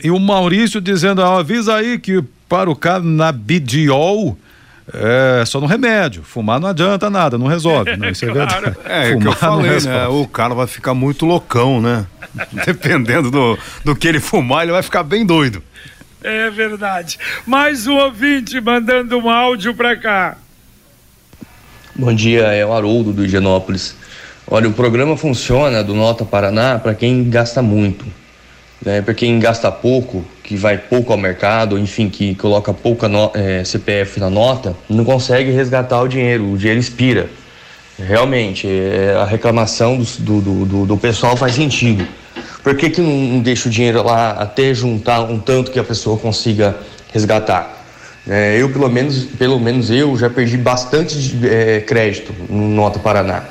e 0.02 0.10
o 0.10 0.18
Maurício 0.18 0.80
dizendo, 0.80 1.22
ah, 1.22 1.38
avisa 1.38 1.74
aí 1.74 1.98
que 1.98 2.22
para 2.48 2.70
o 2.70 2.74
canabidiol 2.74 4.36
é 4.92 5.44
só 5.46 5.60
no 5.60 5.66
remédio. 5.66 6.22
Fumar 6.22 6.60
não 6.60 6.68
adianta 6.68 7.08
nada, 7.08 7.38
não 7.38 7.46
resolve. 7.46 7.96
Não, 7.96 8.08
isso 8.08 8.24
é 8.24 8.28
verdade. 8.32 8.76
É, 8.84 9.10
é 9.10 9.14
o 9.14 9.20
que 9.20 9.28
eu 9.28 9.32
falei, 9.32 9.80
né? 9.80 10.06
O 10.08 10.26
cara 10.26 10.54
vai 10.54 10.66
ficar 10.66 10.94
muito 10.94 11.24
loucão, 11.24 11.80
né? 11.80 12.06
Dependendo 12.66 13.30
do, 13.30 13.58
do 13.84 13.94
que 13.94 14.08
ele 14.08 14.20
fumar, 14.20 14.62
ele 14.62 14.72
vai 14.72 14.82
ficar 14.82 15.02
bem 15.02 15.24
doido. 15.24 15.62
É 16.22 16.50
verdade. 16.50 17.18
Mais 17.46 17.86
um 17.86 17.96
ouvinte 17.96 18.60
mandando 18.60 19.18
um 19.18 19.30
áudio 19.30 19.74
para 19.74 19.96
cá. 19.96 20.36
Bom 21.94 22.14
dia, 22.14 22.42
é 22.42 22.64
o 22.64 22.72
Haroldo 22.72 23.12
do 23.12 23.24
Higienópolis. 23.24 23.94
Olha, 24.46 24.68
o 24.68 24.72
programa 24.72 25.16
funciona 25.16 25.82
do 25.82 25.94
Nota 25.94 26.24
Paraná 26.24 26.78
para 26.78 26.94
quem 26.94 27.28
gasta 27.28 27.62
muito. 27.62 28.04
Né? 28.84 29.00
Para 29.00 29.14
quem 29.14 29.38
gasta 29.38 29.70
pouco, 29.70 30.24
que 30.42 30.56
vai 30.56 30.76
pouco 30.76 31.12
ao 31.12 31.18
mercado, 31.18 31.78
enfim, 31.78 32.08
que 32.08 32.34
coloca 32.34 32.72
pouca 32.72 33.08
é, 33.34 33.64
CPF 33.64 34.20
na 34.20 34.28
nota, 34.28 34.76
não 34.88 35.04
consegue 35.04 35.50
resgatar 35.50 36.02
o 36.02 36.08
dinheiro, 36.08 36.52
o 36.52 36.58
dinheiro 36.58 36.80
expira. 36.80 37.28
Realmente, 37.98 38.66
é, 38.66 39.14
a 39.20 39.24
reclamação 39.24 40.02
do, 40.18 40.40
do, 40.40 40.64
do, 40.64 40.86
do 40.86 40.96
pessoal 40.96 41.36
faz 41.36 41.54
sentido. 41.54 42.06
Por 42.62 42.76
que, 42.76 42.90
que 42.90 43.00
não 43.00 43.40
deixa 43.40 43.68
o 43.68 43.72
dinheiro 43.72 44.02
lá 44.02 44.32
até 44.32 44.74
juntar 44.74 45.22
um 45.22 45.38
tanto 45.38 45.70
que 45.70 45.78
a 45.78 45.84
pessoa 45.84 46.18
consiga 46.18 46.76
resgatar? 47.12 47.78
É, 48.28 48.60
eu, 48.60 48.70
pelo 48.70 48.88
menos, 48.88 49.24
pelo 49.24 49.58
menos 49.58 49.90
eu, 49.90 50.16
já 50.16 50.28
perdi 50.28 50.56
bastante 50.56 51.38
é, 51.44 51.80
crédito 51.80 52.34
no 52.48 52.68
Nota 52.68 52.98
Paraná. 52.98 53.44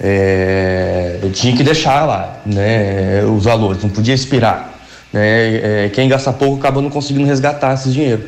é, 0.00 1.18
tinha 1.32 1.54
que 1.54 1.62
deixar 1.62 2.06
lá 2.06 2.40
né, 2.46 3.22
os 3.24 3.44
valores, 3.44 3.82
não 3.82 3.90
podia 3.90 4.14
expirar. 4.14 4.72
Né, 5.12 5.84
é, 5.84 5.90
quem 5.92 6.08
gasta 6.08 6.32
pouco 6.32 6.58
acaba 6.58 6.80
não 6.80 6.88
conseguindo 6.88 7.26
resgatar 7.26 7.74
esse 7.74 7.90
dinheiro. 7.90 8.22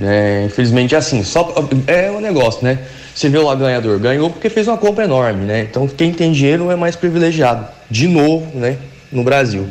É, 0.00 0.44
infelizmente 0.46 0.94
é 0.94 0.98
assim, 0.98 1.22
só 1.24 1.52
é 1.86 2.10
o 2.10 2.18
um 2.18 2.20
negócio, 2.20 2.62
né? 2.62 2.78
Você 3.12 3.28
vê 3.28 3.38
lá 3.38 3.56
ganhador, 3.56 3.98
ganhou 3.98 4.30
porque 4.30 4.48
fez 4.48 4.68
uma 4.68 4.78
compra 4.78 5.04
enorme, 5.04 5.44
né? 5.44 5.62
Então 5.68 5.86
quem 5.88 6.12
tem 6.12 6.30
dinheiro 6.30 6.70
é 6.70 6.76
mais 6.76 6.94
privilegiado. 6.94 7.66
De 7.90 8.06
novo, 8.06 8.56
né? 8.56 8.78
No 9.10 9.24
Brasil. 9.24 9.68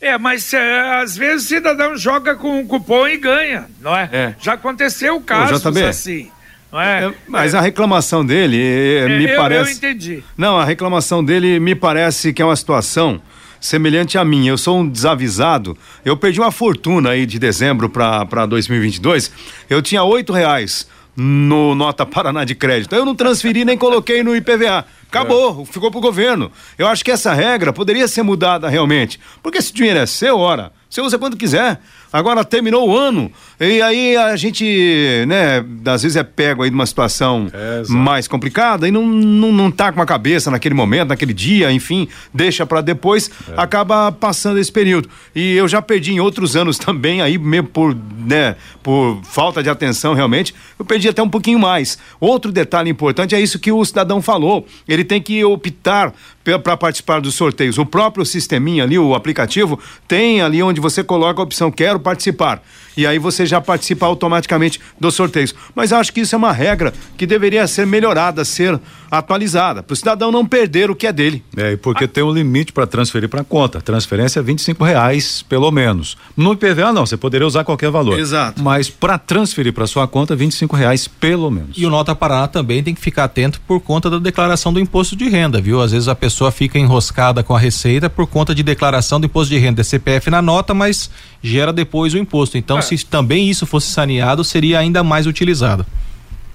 É, 0.00 0.16
mas 0.16 0.52
é, 0.54 1.02
às 1.02 1.16
vezes 1.16 1.44
o 1.44 1.48
cidadão 1.48 1.96
joga 1.96 2.34
com 2.34 2.58
um 2.58 2.66
cupom 2.66 3.06
e 3.06 3.18
ganha, 3.18 3.66
não 3.80 3.94
é? 3.94 4.08
é. 4.10 4.34
Já 4.40 4.54
aconteceu 4.54 5.20
casos 5.20 5.64
assim. 5.76 6.30
Não 6.72 6.80
é? 6.80 7.06
é? 7.06 7.14
mas 7.28 7.54
a 7.54 7.60
reclamação 7.60 8.24
dele 8.24 8.56
é, 8.62 9.08
me 9.08 9.28
eu, 9.28 9.36
parece. 9.36 9.72
Eu 9.72 9.76
entendi. 9.76 10.24
Não, 10.38 10.58
a 10.58 10.64
reclamação 10.64 11.22
dele 11.22 11.60
me 11.60 11.74
parece 11.74 12.32
que 12.32 12.40
é 12.40 12.44
uma 12.44 12.56
situação 12.56 13.20
semelhante 13.60 14.16
a 14.16 14.24
mim. 14.24 14.46
Eu 14.46 14.56
sou 14.56 14.78
um 14.78 14.88
desavisado. 14.88 15.76
Eu 16.02 16.16
perdi 16.16 16.40
uma 16.40 16.50
fortuna 16.50 17.10
aí 17.10 17.26
de 17.26 17.38
dezembro 17.38 17.90
para 17.90 18.46
2022. 18.46 19.30
Eu 19.68 19.82
tinha 19.82 20.02
oito 20.02 20.32
reais 20.32 20.88
no 21.22 21.74
Nota 21.74 22.06
Paraná 22.06 22.44
de 22.44 22.54
Crédito. 22.54 22.94
Eu 22.94 23.04
não 23.04 23.14
transferi 23.14 23.62
nem 23.62 23.76
coloquei 23.76 24.22
no 24.22 24.34
IPVA. 24.34 24.86
Acabou, 25.06 25.62
é. 25.62 25.66
ficou 25.70 25.90
pro 25.90 26.00
governo. 26.00 26.50
Eu 26.78 26.88
acho 26.88 27.04
que 27.04 27.10
essa 27.10 27.34
regra 27.34 27.74
poderia 27.74 28.08
ser 28.08 28.22
mudada 28.22 28.70
realmente. 28.70 29.20
Porque 29.42 29.58
esse 29.58 29.70
dinheiro 29.70 29.98
é 29.98 30.06
seu, 30.06 30.38
ora. 30.38 30.72
Você 30.88 31.02
usa 31.02 31.18
quando 31.18 31.36
quiser. 31.36 31.78
Agora 32.12 32.44
terminou 32.44 32.88
o 32.88 32.96
ano. 32.96 33.30
E 33.60 33.80
aí 33.80 34.16
a 34.16 34.34
gente, 34.36 35.24
né, 35.28 35.64
às 35.86 36.02
vezes 36.02 36.16
é 36.16 36.24
pego 36.24 36.62
aí 36.62 36.70
de 36.70 36.74
uma 36.74 36.86
situação 36.86 37.48
é, 37.52 37.82
mais 37.88 38.26
complicada 38.26 38.88
e 38.88 38.90
não, 38.90 39.06
não, 39.06 39.52
não 39.52 39.70
tá 39.70 39.92
com 39.92 40.00
a 40.00 40.06
cabeça 40.06 40.50
naquele 40.50 40.74
momento, 40.74 41.08
naquele 41.08 41.32
dia, 41.32 41.70
enfim, 41.70 42.08
deixa 42.34 42.66
para 42.66 42.80
depois, 42.80 43.30
é. 43.48 43.54
acaba 43.56 44.10
passando 44.10 44.58
esse 44.58 44.72
período. 44.72 45.08
E 45.34 45.54
eu 45.54 45.68
já 45.68 45.80
perdi 45.80 46.12
em 46.12 46.20
outros 46.20 46.56
anos 46.56 46.78
também, 46.78 47.20
aí 47.22 47.38
mesmo 47.38 47.68
por, 47.68 47.96
né, 48.26 48.56
por 48.82 49.20
falta 49.22 49.62
de 49.62 49.68
atenção 49.68 50.14
realmente, 50.14 50.54
eu 50.78 50.84
perdi 50.84 51.08
até 51.08 51.22
um 51.22 51.28
pouquinho 51.28 51.58
mais. 51.58 51.98
Outro 52.18 52.50
detalhe 52.50 52.90
importante 52.90 53.34
é 53.34 53.40
isso 53.40 53.58
que 53.58 53.70
o 53.70 53.84
cidadão 53.84 54.20
falou. 54.20 54.66
Ele 54.88 55.04
tem 55.04 55.20
que 55.20 55.44
optar 55.44 56.12
para 56.58 56.76
participar 56.76 57.20
dos 57.20 57.34
sorteios. 57.34 57.78
O 57.78 57.86
próprio 57.86 58.24
sisteminha 58.24 58.82
ali, 58.82 58.98
o 58.98 59.14
aplicativo, 59.14 59.78
tem 60.08 60.40
ali 60.40 60.62
onde 60.62 60.80
você 60.80 61.04
coloca 61.04 61.40
a 61.40 61.44
opção 61.44 61.70
quero 61.70 61.99
participar. 62.00 62.62
E 62.96 63.06
aí 63.06 63.18
você 63.18 63.46
já 63.46 63.60
participa 63.60 64.06
automaticamente 64.06 64.80
dos 64.98 65.14
sorteios. 65.14 65.54
Mas 65.74 65.92
acho 65.92 66.12
que 66.12 66.20
isso 66.20 66.34
é 66.34 66.38
uma 66.38 66.52
regra 66.52 66.92
que 67.16 67.26
deveria 67.26 67.66
ser 67.66 67.86
melhorada, 67.86 68.44
ser 68.44 68.78
atualizada, 69.10 69.82
para 69.82 69.92
o 69.92 69.96
cidadão 69.96 70.30
não 70.30 70.46
perder 70.46 70.90
o 70.90 70.94
que 70.94 71.06
é 71.06 71.12
dele. 71.12 71.42
É, 71.56 71.76
porque 71.76 72.04
ah. 72.04 72.08
tem 72.08 72.22
um 72.22 72.32
limite 72.32 72.72
para 72.72 72.86
transferir 72.86 73.28
para 73.28 73.42
conta. 73.42 73.80
Transferência 73.80 74.38
é 74.38 74.42
25 74.42 74.84
reais, 74.84 75.42
pelo 75.42 75.70
menos. 75.70 76.16
No 76.36 76.52
IPVA, 76.52 76.92
não, 76.92 77.04
você 77.04 77.16
poderia 77.16 77.46
usar 77.46 77.64
qualquer 77.64 77.90
valor. 77.90 78.18
Exato. 78.18 78.62
Mas 78.62 78.88
para 78.88 79.18
transferir 79.18 79.72
para 79.72 79.86
sua 79.86 80.06
conta, 80.06 80.36
25 80.36 80.76
reais, 80.76 81.08
pelo 81.08 81.50
menos. 81.50 81.76
E 81.76 81.84
o 81.84 81.90
Nota 81.90 82.14
Paraná 82.14 82.46
também 82.46 82.82
tem 82.82 82.94
que 82.94 83.00
ficar 83.00 83.24
atento 83.24 83.60
por 83.66 83.80
conta 83.80 84.08
da 84.08 84.18
declaração 84.18 84.72
do 84.72 84.78
imposto 84.78 85.16
de 85.16 85.28
renda, 85.28 85.60
viu? 85.60 85.80
Às 85.80 85.92
vezes 85.92 86.06
a 86.06 86.14
pessoa 86.14 86.52
fica 86.52 86.78
enroscada 86.78 87.42
com 87.42 87.54
a 87.54 87.58
receita 87.58 88.08
por 88.08 88.26
conta 88.26 88.54
de 88.54 88.62
declaração 88.62 89.18
do 89.18 89.26
imposto 89.26 89.52
de 89.52 89.58
renda. 89.58 89.80
É 89.80 89.84
CPF 89.84 90.30
na 90.30 90.40
nota, 90.40 90.72
mas 90.72 91.10
gera 91.42 91.72
depois 91.72 92.14
o 92.14 92.18
imposto. 92.18 92.58
Então, 92.58 92.78
é. 92.78 92.82
se 92.82 93.04
também 93.04 93.48
isso 93.48 93.66
fosse 93.66 93.88
saneado, 93.90 94.44
seria 94.44 94.78
ainda 94.78 95.02
mais 95.02 95.26
utilizado. 95.26 95.86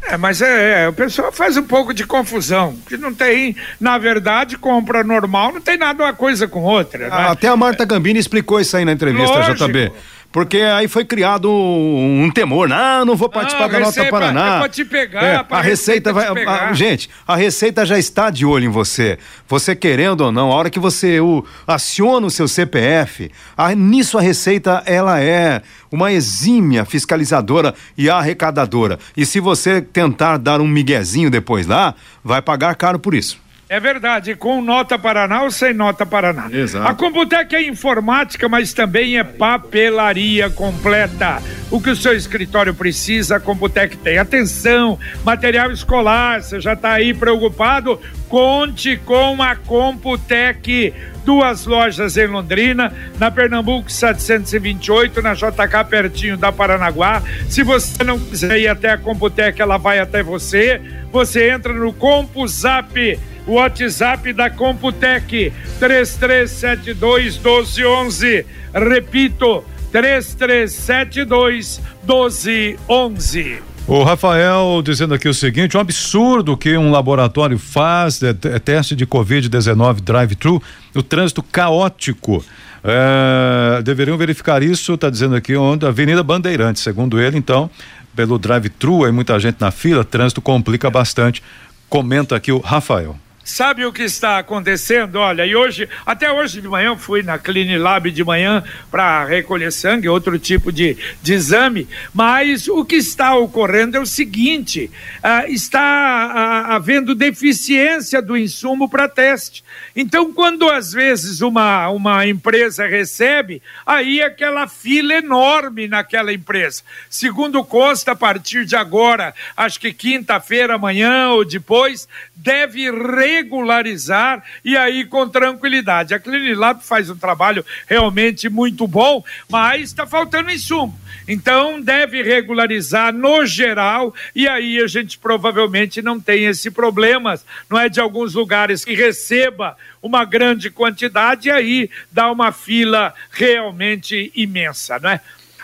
É, 0.08 0.18
mas 0.18 0.42
é, 0.42 0.84
é, 0.84 0.88
o 0.88 0.94
pessoal 0.94 1.32
faz 1.32 1.58
um 1.58 1.64
pouco 1.64 1.94
de 1.94 2.06
confusão, 2.06 2.78
que 2.88 2.96
não 2.96 3.14
tem, 3.14 3.56
na 3.80 3.98
verdade, 3.98 4.56
compra 4.56 5.04
normal, 5.04 5.54
não 5.54 5.62
tem 5.62 5.78
nada 5.78 6.04
uma 6.04 6.14
coisa 6.14 6.48
com 6.48 6.62
outra. 6.62 7.08
Ah, 7.12 7.22
né? 7.24 7.28
Até 7.30 7.48
a 7.48 7.56
Marta 7.56 7.86
Gambini 7.86 8.20
explicou 8.20 8.60
isso 8.60 8.78
aí 8.78 8.86
na 8.86 8.92
entrevista, 8.92 9.36
Lógico. 9.36 9.68
JB. 9.68 9.92
Porque 10.36 10.58
aí 10.58 10.90
foi 10.90 11.06
criado 11.06 11.50
um, 11.50 12.26
um 12.26 12.30
temor. 12.30 12.70
Ah, 12.70 13.06
não 13.06 13.16
vou 13.16 13.30
participar 13.30 13.70
da 13.70 13.80
Nota 13.80 14.04
Paraná. 14.08 14.58
É 14.58 14.60
pra 14.60 14.68
te 14.68 14.84
pegar, 14.84 15.24
é, 15.24 15.46
a 15.50 15.62
Receita, 15.62 16.12
vai. 16.12 16.28
A, 16.28 16.74
gente, 16.74 17.10
a 17.26 17.38
Receita 17.38 17.86
já 17.86 17.98
está 17.98 18.30
de 18.30 18.46
olho 18.46 18.66
em 18.66 18.70
você. 18.70 19.18
Você 19.48 19.74
querendo 19.78 20.26
ou 20.26 20.34
não, 20.34 20.52
a 20.52 20.56
hora 20.56 20.70
que 20.70 20.78
você 20.78 21.22
o, 21.22 21.46
aciona 21.66 22.28
o 22.28 22.30
seu 22.30 22.50
CPF, 22.50 23.32
a, 23.56 23.74
nisso 23.74 24.18
a 24.18 24.22
Receita 24.22 24.84
ela 24.86 25.22
é 25.22 25.62
uma 25.90 26.12
exímia 26.12 26.84
fiscalizadora 26.84 27.74
e 27.98 28.10
arrecadadora. 28.10 29.00
E 29.16 29.26
se 29.26 29.40
você 29.40 29.82
tentar 29.82 30.36
dar 30.36 30.60
um 30.60 30.68
miguezinho 30.68 31.30
depois 31.30 31.66
lá, 31.66 31.96
vai 32.22 32.42
pagar 32.42 32.76
caro 32.76 33.00
por 33.00 33.16
isso. 33.16 33.45
É 33.68 33.80
verdade, 33.80 34.36
com 34.36 34.62
nota 34.62 34.98
Paraná 34.98 35.42
ou 35.42 35.50
sem 35.50 35.74
nota 35.74 36.06
Paraná. 36.06 36.48
Exato. 36.52 36.88
A 36.88 36.94
Computec 36.94 37.56
é 37.56 37.68
informática, 37.68 38.48
mas 38.48 38.74
também 38.74 39.18
é 39.18 39.24
papelaria 39.24 40.52
completa. 40.52 41.42
O 41.72 41.82
que 41.82 41.90
o 41.90 41.96
seu 41.96 42.14
escritório 42.14 42.76
precisa, 42.76 43.38
a 43.38 43.40
Computec 43.40 43.98
tem. 43.98 44.20
Atenção, 44.20 45.00
material 45.24 45.72
escolar, 45.72 46.44
você 46.44 46.60
já 46.60 46.74
está 46.74 46.92
aí 46.92 47.12
preocupado? 47.12 48.00
Conte 48.30 48.98
com 48.98 49.42
a 49.42 49.56
Computec. 49.56 50.94
Duas 51.26 51.66
lojas 51.66 52.18
em 52.18 52.28
Londrina, 52.28 52.94
na 53.18 53.32
Pernambuco 53.32 53.92
728, 53.92 55.24
na 55.24 55.34
JK 55.34 55.90
pertinho 55.90 56.38
da 56.38 56.52
Paranaguá. 56.52 57.24
Se 57.50 57.64
você 57.64 58.04
não 58.04 58.20
quiser 58.20 58.60
ir 58.60 58.68
até 58.68 58.92
a 58.92 58.98
Computec, 59.00 59.60
ela 59.60 59.78
vai 59.78 59.98
até 59.98 60.22
você. 60.22 60.80
Você 61.12 61.50
entra 61.50 61.74
no 61.74 61.92
CompuZap 61.92 63.18
o 63.48 63.54
WhatsApp 63.54 64.34
da 64.34 64.50
Computec 64.50 65.52
3372 65.80 67.38
1211. 67.38 68.46
Repito, 68.74 69.64
3372 69.92 71.82
1211. 72.04 73.60
O 73.88 74.04
Rafael 74.04 74.82
dizendo 74.84 75.14
aqui 75.14 75.30
o 75.30 75.34
seguinte: 75.34 75.78
um 75.78 75.80
absurdo 75.80 76.58
que 76.58 76.76
um 76.76 76.90
laboratório 76.90 77.60
faz 77.60 78.22
é, 78.24 78.30
é 78.30 78.60
teste 78.60 78.96
de 78.96 79.06
Covid-19 79.06 80.02
drive-thru, 80.02 80.62
o 80.96 81.04
trânsito 81.04 81.44
caótico. 81.44 82.44
É, 82.84 83.82
deveriam 83.84 84.18
verificar 84.18 84.62
isso, 84.62 84.94
está 84.94 85.10
dizendo 85.10 85.36
aqui, 85.36 85.56
onde 85.56 85.86
Avenida 85.86 86.22
Bandeirantes, 86.22 86.84
segundo 86.84 87.20
ele, 87.20 87.38
então, 87.38 87.70
pelo 88.16 88.38
drive-thru, 88.38 89.06
aí 89.06 89.12
muita 89.12 89.40
gente 89.40 89.58
na 89.60 89.72
fila, 89.72 90.04
trânsito 90.04 90.42
complica 90.42 90.90
bastante. 90.90 91.42
Comenta 91.88 92.36
aqui 92.36 92.52
o 92.52 92.60
Rafael. 92.60 93.16
Sabe 93.46 93.86
o 93.86 93.94
que 93.94 94.02
está 94.02 94.40
acontecendo? 94.40 95.18
Olha, 95.18 95.46
e 95.46 95.56
hoje, 95.56 95.88
até 96.04 96.32
hoje 96.32 96.60
de 96.62 96.68
manhã, 96.68 96.98
fui 96.98 97.22
na 97.22 97.40
Lab 97.80 98.10
de 98.10 98.24
manhã 98.24 98.64
para 98.90 99.24
recolher 99.24 99.72
sangue, 99.72 100.10
outro 100.10 100.40
tipo 100.40 100.72
de, 100.72 100.98
de 101.22 101.34
exame, 101.34 101.88
mas 102.12 102.68
o 102.68 102.84
que 102.84 102.96
está 102.96 103.36
ocorrendo 103.36 103.98
é 103.98 104.00
o 104.00 104.06
seguinte: 104.06 104.90
ah, 105.22 105.48
está 105.48 105.80
ah, 105.80 106.76
havendo 106.76 107.14
deficiência 107.14 108.20
do 108.20 108.36
insumo 108.36 108.90
para 108.90 109.08
teste. 109.08 109.64
Então, 109.96 110.34
quando 110.34 110.68
às 110.68 110.92
vezes 110.92 111.42
uma, 111.42 111.88
uma 111.90 112.26
empresa 112.26 112.88
recebe, 112.88 113.62
aí 113.86 114.24
aquela 114.24 114.68
fila 114.68 115.14
enorme 115.14 115.88
naquela 115.88 116.34
empresa. 116.34 116.82
Segundo 117.08 117.64
consta, 117.64 118.14
a 118.14 118.16
partir 118.16 118.66
de 118.66 118.76
agora, 118.76 119.36
acho 119.56 119.80
que 119.80 119.94
quinta-feira, 119.94 120.74
amanhã 120.74 121.30
ou 121.30 121.46
depois, 121.46 122.08
deve 122.36 122.90
regularizar 123.36 124.44
e 124.64 124.78
aí 124.78 125.06
com 125.06 125.28
tranquilidade. 125.28 126.14
A 126.14 126.20
Clinilab 126.20 126.84
faz 126.84 127.10
um 127.10 127.18
trabalho 127.18 127.66
realmente 127.88 128.50
muito 128.50 128.88
bom, 128.88 129.24
mas 129.50 129.84
está 129.84 130.06
faltando 130.06 130.52
insumo. 130.52 130.98
Então 131.28 131.82
deve 131.82 132.22
regularizar 132.22 133.14
no 133.14 133.46
geral 133.46 134.14
e 134.36 134.48
aí 134.48 134.80
a 134.80 134.88
gente 134.88 135.18
provavelmente 135.18 136.02
não 136.02 136.20
tem 136.20 136.46
esse 136.46 136.70
problema, 136.70 137.40
não 137.70 137.80
é 137.80 137.90
de 137.90 138.00
alguns 138.00 138.34
lugares 138.34 138.86
que 138.86 138.94
receba 138.94 139.76
uma 140.02 140.24
grande 140.24 140.70
quantidade 140.70 141.50
e 141.50 141.52
aí 141.52 141.90
dá 142.12 142.32
uma 142.32 142.52
fila 142.52 143.14
realmente 143.32 144.32
imensa, 144.36 145.00
não 145.00 145.10
é? 145.10 145.22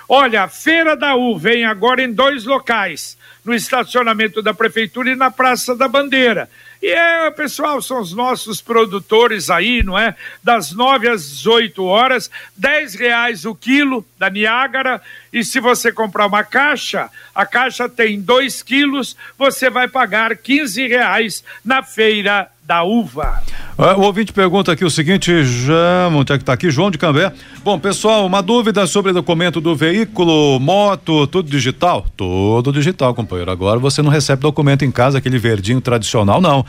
Olha, 0.09 0.43
a 0.43 0.49
Feira 0.49 0.97
da 0.97 1.15
U 1.15 1.37
vem 1.37 1.63
agora 1.63 2.03
em 2.03 2.11
dois 2.11 2.43
locais, 2.43 3.17
no 3.45 3.53
estacionamento 3.53 4.41
da 4.41 4.53
prefeitura 4.53 5.11
e 5.11 5.15
na 5.15 5.31
Praça 5.31 5.73
da 5.73 5.87
Bandeira. 5.87 6.49
E 6.81 6.87
é, 6.87 7.29
pessoal, 7.29 7.79
são 7.79 8.01
os 8.01 8.11
nossos 8.11 8.59
produtores 8.59 9.51
aí, 9.51 9.83
não 9.83 9.97
é? 9.97 10.15
Das 10.43 10.71
9 10.71 11.09
às 11.09 11.29
18 11.29 11.83
horas, 11.83 12.31
10 12.57 12.95
reais 12.95 13.45
o 13.45 13.53
quilo 13.53 14.03
da 14.17 14.31
Niágara. 14.31 14.99
E 15.31 15.43
se 15.43 15.59
você 15.59 15.91
comprar 15.91 16.25
uma 16.25 16.43
caixa, 16.43 17.09
a 17.35 17.45
caixa 17.45 17.87
tem 17.87 18.19
2 18.19 18.63
quilos, 18.63 19.15
você 19.37 19.69
vai 19.69 19.87
pagar 19.87 20.35
15 20.35 20.87
reais 20.87 21.43
na 21.63 21.83
feira 21.83 22.49
da 22.63 22.81
uva. 22.81 23.43
O 23.81 24.01
ouvinte 24.01 24.31
pergunta 24.31 24.71
aqui 24.71 24.85
o 24.85 24.91
seguinte, 24.91 25.43
já, 25.43 26.07
onde 26.13 26.31
é 26.31 26.37
que 26.37 26.43
tá 26.43 26.53
aqui? 26.53 26.69
João 26.69 26.91
de 26.91 26.99
Cambé. 26.99 27.33
Bom, 27.63 27.79
pessoal, 27.79 28.27
uma 28.27 28.39
dúvida 28.39 28.85
sobre 28.85 29.11
documento 29.11 29.59
do 29.59 29.75
veículo, 29.75 30.59
moto, 30.59 31.25
tudo 31.25 31.49
digital? 31.49 32.05
Tudo 32.15 32.71
digital, 32.71 33.15
companheiro. 33.15 33.49
Agora 33.49 33.79
você 33.79 34.03
não 34.03 34.11
recebe 34.11 34.43
documento 34.43 34.85
em 34.85 34.91
casa, 34.91 35.17
aquele 35.17 35.39
verdinho 35.39 35.81
tradicional, 35.81 36.39
não. 36.39 36.63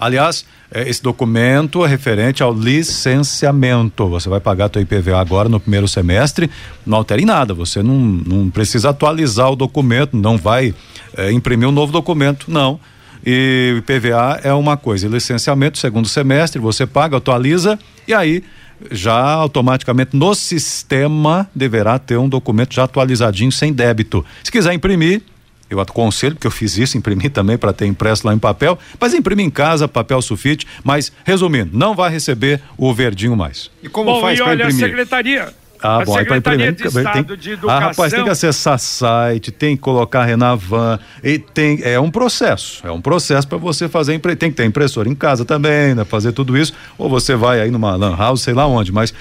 Aliás, 0.00 0.44
é, 0.68 0.88
esse 0.88 1.00
documento 1.00 1.84
é 1.84 1.88
referente 1.88 2.42
ao 2.42 2.52
licenciamento. 2.52 4.08
Você 4.08 4.28
vai 4.28 4.40
pagar 4.40 4.68
a 4.74 4.80
IPVA 4.80 5.20
agora 5.20 5.48
no 5.48 5.60
primeiro 5.60 5.86
semestre, 5.86 6.50
não 6.84 6.98
altera 6.98 7.22
em 7.22 7.26
nada. 7.26 7.54
Você 7.54 7.80
não, 7.80 7.94
não 7.94 8.50
precisa 8.50 8.90
atualizar 8.90 9.52
o 9.52 9.54
documento, 9.54 10.16
não 10.16 10.36
vai 10.36 10.74
é, 11.16 11.30
imprimir 11.30 11.68
um 11.68 11.72
novo 11.72 11.92
documento, 11.92 12.50
não. 12.50 12.80
E 13.26 13.74
IPVA 13.78 14.40
é 14.44 14.52
uma 14.52 14.76
coisa, 14.76 15.08
licenciamento, 15.08 15.78
segundo 15.78 16.06
semestre, 16.06 16.60
você 16.60 16.86
paga, 16.86 17.16
atualiza 17.16 17.76
e 18.06 18.14
aí 18.14 18.44
já 18.90 19.18
automaticamente 19.18 20.16
no 20.16 20.32
sistema 20.32 21.50
deverá 21.52 21.98
ter 21.98 22.18
um 22.18 22.28
documento 22.28 22.74
já 22.74 22.84
atualizadinho 22.84 23.50
sem 23.50 23.72
débito. 23.72 24.24
Se 24.44 24.52
quiser 24.52 24.72
imprimir, 24.74 25.22
eu 25.68 25.80
aconselho, 25.80 26.36
porque 26.36 26.46
eu 26.46 26.52
fiz 26.52 26.78
isso, 26.78 26.96
imprimi 26.96 27.28
também 27.28 27.58
para 27.58 27.72
ter 27.72 27.86
impresso 27.86 28.24
lá 28.24 28.32
em 28.32 28.38
papel, 28.38 28.78
mas 29.00 29.12
imprime 29.12 29.42
em 29.42 29.50
casa, 29.50 29.88
papel 29.88 30.22
sulfite, 30.22 30.64
mas 30.84 31.10
resumindo, 31.24 31.76
não 31.76 31.96
vai 31.96 32.10
receber 32.10 32.60
o 32.76 32.94
verdinho 32.94 33.36
mais. 33.36 33.70
E 33.82 33.88
como 33.88 34.12
Bom, 34.12 34.20
faz 34.20 34.40
para 34.40 34.54
imprimir? 34.54 34.84
A 34.84 34.88
secretaria 34.88 35.54
ah, 35.82 35.98
a 35.98 36.04
bom, 36.04 36.14
Secretaria 36.14 36.72
de 36.72 36.86
Estado 36.86 37.24
tem, 37.24 37.36
de 37.36 37.50
Educação. 37.52 37.76
Ah, 37.76 37.88
rapaz, 37.88 38.12
tem 38.12 38.24
que 38.24 38.30
acessar 38.30 38.78
site, 38.78 39.50
tem 39.50 39.76
que 39.76 39.82
colocar 39.82 40.24
Renavan, 40.24 40.98
e 41.22 41.38
tem, 41.38 41.80
é 41.82 41.98
um 41.98 42.10
processo, 42.10 42.86
é 42.86 42.90
um 42.90 43.00
processo 43.00 43.46
para 43.46 43.58
você 43.58 43.88
fazer, 43.88 44.18
tem 44.36 44.50
que 44.50 44.56
ter 44.56 44.64
impressora 44.64 45.08
em 45.08 45.14
casa 45.14 45.44
também, 45.44 45.94
né, 45.94 46.04
fazer 46.04 46.32
tudo 46.32 46.56
isso, 46.56 46.72
ou 46.98 47.08
você 47.08 47.34
vai 47.34 47.60
aí 47.60 47.70
numa 47.70 47.96
lan 47.96 48.16
house, 48.16 48.42
sei 48.42 48.54
lá 48.54 48.66
onde, 48.66 48.92
mas 48.92 49.12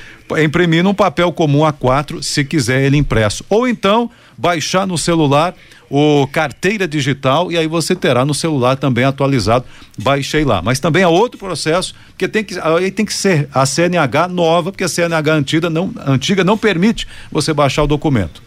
imprimir 0.43 0.83
num 0.83 0.93
papel 0.93 1.31
comum 1.31 1.59
A4, 1.59 2.21
se 2.21 2.43
quiser 2.43 2.83
ele 2.83 2.97
impresso, 2.97 3.45
ou 3.49 3.67
então 3.67 4.09
baixar 4.37 4.85
no 4.85 4.97
celular 4.97 5.55
o 5.89 6.27
carteira 6.27 6.87
digital 6.87 7.51
e 7.51 7.57
aí 7.57 7.67
você 7.67 7.95
terá 7.95 8.25
no 8.25 8.33
celular 8.33 8.75
também 8.75 9.03
atualizado. 9.03 9.65
Baixei 9.97 10.43
lá. 10.43 10.61
Mas 10.61 10.79
também 10.79 11.03
é 11.03 11.07
outro 11.07 11.37
processo, 11.37 11.93
porque 12.09 12.27
tem 12.27 12.43
que 12.43 12.59
aí 12.59 12.91
tem 12.91 13.05
que 13.05 13.13
ser 13.13 13.47
a 13.53 13.65
CNH 13.65 14.27
nova, 14.29 14.71
porque 14.71 14.83
a 14.83 14.89
CNH 14.89 15.33
antiga 15.33 15.69
não 15.69 15.93
antiga 16.05 16.43
não 16.43 16.57
permite 16.57 17.07
você 17.31 17.53
baixar 17.53 17.83
o 17.83 17.87
documento. 17.87 18.41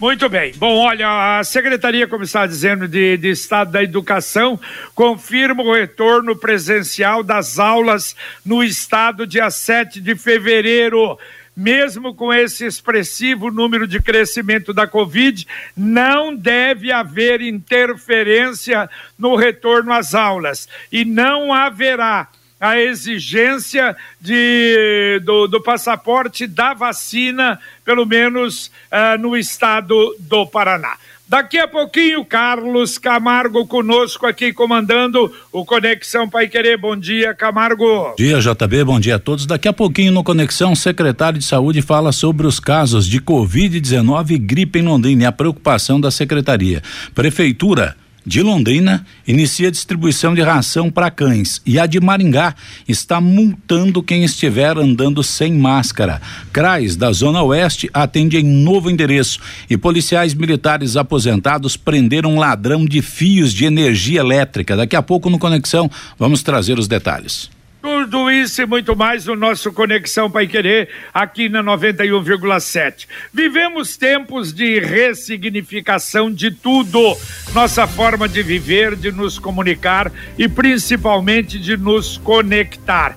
Muito 0.00 0.30
bem. 0.30 0.54
Bom, 0.56 0.78
olha, 0.78 1.38
a 1.38 1.44
Secretaria, 1.44 2.08
como 2.08 2.24
está 2.24 2.46
dizendo, 2.46 2.88
de, 2.88 3.18
de, 3.18 3.28
Estado 3.28 3.72
da 3.72 3.82
Educação, 3.82 4.58
confirma 4.94 5.62
o 5.62 5.74
retorno 5.74 6.34
presencial 6.34 7.22
das 7.22 7.58
aulas 7.58 8.16
no 8.42 8.64
estado 8.64 9.26
dia 9.26 9.50
7 9.50 10.00
de 10.00 10.16
fevereiro 10.16 11.18
mesmo 11.54 12.14
com 12.14 12.32
esse 12.32 12.64
expressivo 12.64 13.50
número 13.50 13.86
de 13.86 14.00
crescimento 14.00 14.72
da 14.72 14.86
Covid, 14.86 15.46
não 15.76 16.34
deve 16.34 16.90
haver 16.90 17.42
interferência 17.42 18.88
no 19.18 19.36
retorno 19.36 19.92
às 19.92 20.14
aulas 20.14 20.66
e 20.90 21.04
não 21.04 21.52
haverá 21.52 22.28
a 22.60 22.78
exigência 22.78 23.96
de, 24.20 25.20
do, 25.24 25.46
do 25.46 25.62
passaporte 25.62 26.46
da 26.46 26.74
vacina, 26.74 27.58
pelo 27.84 28.04
menos 28.04 28.70
uh, 28.92 29.18
no 29.18 29.34
estado 29.36 30.14
do 30.18 30.46
Paraná. 30.46 30.96
Daqui 31.30 31.58
a 31.58 31.68
pouquinho, 31.68 32.24
Carlos 32.24 32.98
Camargo 32.98 33.64
conosco 33.64 34.26
aqui 34.26 34.52
comandando 34.52 35.32
o 35.52 35.64
Conexão 35.64 36.28
Pai 36.28 36.48
Querer. 36.48 36.76
Bom 36.76 36.96
dia, 36.96 37.32
Camargo. 37.32 37.84
Bom 37.86 38.14
dia, 38.18 38.40
JB. 38.40 38.82
Bom 38.84 38.98
dia 38.98 39.14
a 39.14 39.18
todos. 39.20 39.46
Daqui 39.46 39.68
a 39.68 39.72
pouquinho 39.72 40.10
no 40.10 40.24
Conexão, 40.24 40.72
o 40.72 40.76
secretário 40.76 41.38
de 41.38 41.44
Saúde 41.44 41.82
fala 41.82 42.10
sobre 42.10 42.48
os 42.48 42.58
casos 42.58 43.06
de 43.06 43.20
Covid-19 43.20 44.30
e 44.32 44.38
gripe 44.38 44.80
em 44.80 44.82
Londrina 44.82 45.22
e 45.22 45.26
a 45.26 45.30
preocupação 45.30 46.00
da 46.00 46.10
secretaria. 46.10 46.82
Prefeitura 47.14 47.96
de 48.24 48.42
Londrina 48.42 49.06
inicia 49.26 49.68
a 49.68 49.70
distribuição 49.70 50.34
de 50.34 50.42
ração 50.42 50.90
para 50.90 51.10
cães 51.10 51.60
e 51.64 51.78
a 51.78 51.86
de 51.86 52.00
Maringá 52.00 52.54
está 52.86 53.20
multando 53.20 54.02
quem 54.02 54.24
estiver 54.24 54.76
andando 54.76 55.22
sem 55.22 55.52
máscara. 55.52 56.20
CRAS 56.52 56.96
da 56.96 57.12
Zona 57.12 57.42
Oeste 57.42 57.90
atende 57.92 58.36
em 58.36 58.44
novo 58.44 58.90
endereço 58.90 59.40
e 59.68 59.76
policiais 59.76 60.34
militares 60.34 60.96
aposentados 60.96 61.76
prenderam 61.76 62.34
um 62.34 62.38
ladrão 62.38 62.84
de 62.84 63.02
fios 63.02 63.52
de 63.52 63.64
energia 63.64 64.20
elétrica. 64.20 64.76
Daqui 64.76 64.96
a 64.96 65.02
pouco 65.02 65.30
no 65.30 65.38
Conexão 65.38 65.90
vamos 66.18 66.42
trazer 66.42 66.78
os 66.78 66.88
detalhes. 66.88 67.50
Tudo 67.82 68.30
isso 68.30 68.60
e 68.60 68.66
muito 68.66 68.94
mais 68.94 69.24
no 69.24 69.34
nosso 69.34 69.72
Conexão 69.72 70.30
Pai 70.30 70.46
Querer, 70.46 70.90
aqui 71.14 71.48
na 71.48 71.62
91,7. 71.62 73.06
Vivemos 73.32 73.96
tempos 73.96 74.52
de 74.52 74.78
ressignificação 74.78 76.30
de 76.30 76.50
tudo. 76.50 77.16
Nossa 77.54 77.86
forma 77.86 78.28
de 78.28 78.42
viver, 78.42 78.94
de 78.96 79.10
nos 79.10 79.38
comunicar 79.38 80.12
e 80.36 80.46
principalmente 80.46 81.58
de 81.58 81.74
nos 81.78 82.18
conectar. 82.18 83.16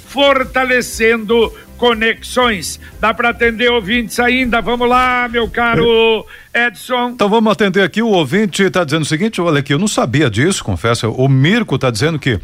fortalecendo 0.11 1.51
conexões. 1.77 2.79
Dá 2.99 3.13
para 3.13 3.29
atender 3.29 3.71
ouvintes 3.71 4.19
ainda? 4.19 4.61
Vamos 4.61 4.87
lá, 4.87 5.27
meu 5.29 5.49
caro 5.49 6.25
Edson. 6.53 7.11
Então 7.11 7.29
vamos 7.29 7.51
atender 7.51 7.81
aqui. 7.81 8.01
O 8.01 8.09
ouvinte 8.09 8.63
está 8.63 8.83
dizendo 8.83 9.03
o 9.03 9.05
seguinte: 9.05 9.39
olha 9.39 9.59
aqui, 9.59 9.73
eu 9.73 9.79
não 9.79 9.87
sabia 9.87 10.29
disso, 10.29 10.63
confesso. 10.63 11.09
O 11.11 11.29
Mirko 11.29 11.75
está 11.75 11.89
dizendo 11.89 12.19
que 12.19 12.33
uh, 12.33 12.41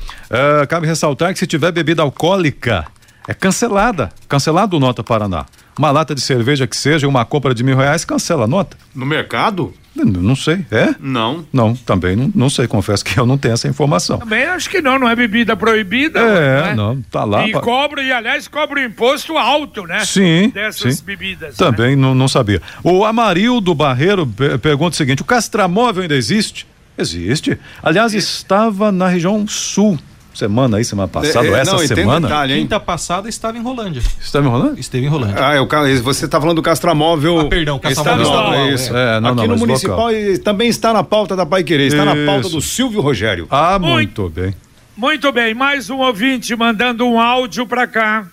cabe 0.67 0.87
ressaltar 0.87 1.33
que 1.33 1.39
se 1.39 1.45
tiver 1.45 1.71
bebida 1.71 2.01
alcoólica, 2.01 2.85
é 3.27 3.33
cancelada. 3.33 4.09
Cancelado 4.27 4.77
o 4.77 4.79
Nota 4.79 5.03
Paraná 5.03 5.45
uma 5.77 5.91
lata 5.91 6.15
de 6.15 6.21
cerveja 6.21 6.65
que 6.65 6.75
seja, 6.75 7.07
uma 7.07 7.23
compra 7.23 7.53
de 7.53 7.63
mil 7.63 7.77
reais, 7.77 8.03
cancela 8.03 8.45
a 8.45 8.47
nota. 8.47 8.75
No 8.95 9.05
mercado? 9.05 9.73
Não 10.05 10.35
sei, 10.35 10.65
é? 10.71 10.95
Não. 10.99 11.45
Não, 11.51 11.75
também 11.75 12.15
não, 12.15 12.31
não 12.33 12.49
sei, 12.49 12.67
confesso 12.67 13.03
que 13.03 13.19
eu 13.19 13.25
não 13.25 13.37
tenho 13.37 13.53
essa 13.53 13.67
informação. 13.67 14.19
Também 14.19 14.43
acho 14.45 14.69
que 14.69 14.81
não, 14.81 14.97
não 14.99 15.07
é 15.07 15.15
bebida 15.15 15.55
proibida. 15.55 16.19
É, 16.19 16.63
né? 16.63 16.75
não, 16.75 17.01
tá 17.03 17.23
lá. 17.23 17.47
E 17.47 17.51
pra... 17.51 17.61
cobra, 17.61 18.01
e 18.01 18.11
aliás, 18.11 18.47
cobra 18.47 18.79
um 18.79 18.83
imposto 18.83 19.37
alto, 19.37 19.85
né? 19.85 20.03
Sim. 20.05 20.49
Dessas 20.53 20.97
sim. 20.97 21.03
bebidas. 21.05 21.55
Também 21.55 21.95
né? 21.95 22.01
não, 22.01 22.15
não 22.15 22.27
sabia. 22.27 22.61
O 22.83 23.05
Amarildo 23.05 23.73
Barreiro 23.73 24.27
pergunta 24.61 24.93
o 24.93 24.97
seguinte: 24.97 25.21
o 25.21 25.25
castramóvel 25.25 26.03
ainda 26.03 26.15
existe? 26.15 26.67
Existe. 26.97 27.57
Aliás, 27.81 28.13
estava 28.13 28.91
na 28.91 29.07
região 29.07 29.47
sul 29.47 29.99
semana 30.37 30.77
aí, 30.77 30.85
semana 30.85 31.07
passada, 31.07 31.47
é, 31.47 31.51
é 31.51 31.59
essa 31.59 31.71
não, 31.71 31.79
semana. 31.79 32.27
Detalhe, 32.27 32.59
Quinta 32.59 32.79
passada 32.79 33.27
estava 33.27 33.57
em 33.57 33.61
Rolândia. 33.61 34.01
Estava 34.21 34.45
em 34.45 34.49
Rolândia? 34.49 34.79
Esteve 34.79 35.05
em 35.05 35.09
Rolândia. 35.09 35.47
Ah, 35.47 35.55
eu, 35.55 35.67
você 36.03 36.25
está 36.25 36.39
falando 36.39 36.57
do 36.57 36.61
castramóvel. 36.61 37.39
Ah, 37.39 37.45
perdão, 37.45 37.79
castramóvel 37.79 38.23
estadual. 38.23 38.53
É 38.53 38.73
isso. 38.73 38.95
É, 38.95 39.19
não, 39.19 39.29
Aqui 39.29 39.37
não, 39.37 39.47
no 39.47 39.57
municipal 39.57 40.09
também 40.43 40.69
está 40.69 40.93
na 40.93 41.03
pauta 41.03 41.35
da 41.35 41.45
Pai 41.45 41.63
Querer, 41.63 41.87
está 41.87 42.05
isso. 42.05 42.15
na 42.15 42.25
pauta 42.25 42.49
do 42.49 42.61
Silvio 42.61 43.01
Rogério. 43.01 43.47
Ah, 43.49 43.79
muito, 43.79 44.21
muito 44.21 44.29
bem. 44.29 44.53
Muito 44.95 45.31
bem, 45.31 45.53
mais 45.53 45.89
um 45.89 45.99
ouvinte 45.99 46.55
mandando 46.55 47.05
um 47.05 47.19
áudio 47.19 47.67
para 47.67 47.87
cá. 47.87 48.27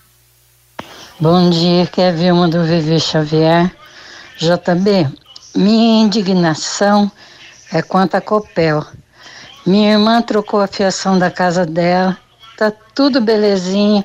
Bom 1.21 1.49
dia, 1.49 1.87
que 1.87 2.01
é 2.01 2.11
Vilma 2.11 2.49
do 2.49 2.65
Viver 2.65 3.01
Xavier. 3.01 3.71
JB, 4.37 5.09
minha 5.55 6.03
indignação 6.03 7.11
é 7.73 7.81
quanto 7.83 8.17
a 8.17 8.21
Copel. 8.21 8.85
Minha 9.67 9.93
irmã 9.93 10.21
trocou 10.21 10.61
a 10.61 10.67
fiação 10.67 11.19
da 11.19 11.31
casa 11.31 11.65
dela, 11.65 12.19
tá 12.59 12.71
tudo 12.95 13.19
belezinha. 13.19 14.05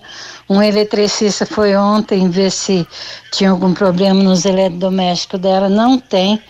Um 0.49 0.63
eletricista 0.63 1.45
foi 1.45 1.75
ontem 1.75 2.29
ver 2.29 2.49
se 2.49 2.87
tinha 3.29 3.51
algum 3.51 3.73
problema 3.73 4.23
nos 4.23 4.45
eletrodomésticos 4.45 5.37
dela, 5.37 5.67
não 5.67 5.99
tem. 5.99 6.41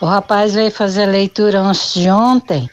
O 0.00 0.06
rapaz 0.06 0.54
veio 0.54 0.72
fazer 0.72 1.04
a 1.04 1.06
leitura 1.06 1.60
antes 1.60 1.94
de 1.94 2.10
ontem. 2.10 2.68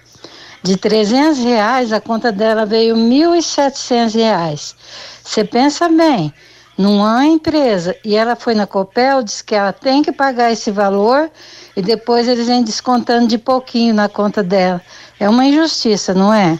De 0.63 0.75
300 0.75 1.37
reais, 1.37 1.93
a 1.93 2.01
conta 2.01 2.31
dela 2.31 2.65
veio 2.65 2.95
1.700 2.95 4.15
reais. 4.15 4.75
Você 5.23 5.43
pensa 5.43 5.87
bem, 5.87 6.33
numa 6.75 7.27
empresa, 7.27 7.95
e 8.03 8.15
ela 8.15 8.35
foi 8.35 8.55
na 8.55 8.65
Copel, 8.65 9.21
disse 9.21 9.43
que 9.43 9.53
ela 9.53 9.71
tem 9.71 10.01
que 10.01 10.11
pagar 10.11 10.51
esse 10.51 10.71
valor 10.71 11.29
e 11.77 11.81
depois 11.81 12.27
eles 12.27 12.47
vêm 12.47 12.63
descontando 12.63 13.27
de 13.27 13.37
pouquinho 13.37 13.93
na 13.93 14.09
conta 14.09 14.41
dela. 14.41 14.81
É 15.19 15.29
uma 15.29 15.45
injustiça, 15.45 16.13
não 16.13 16.33
é? 16.33 16.59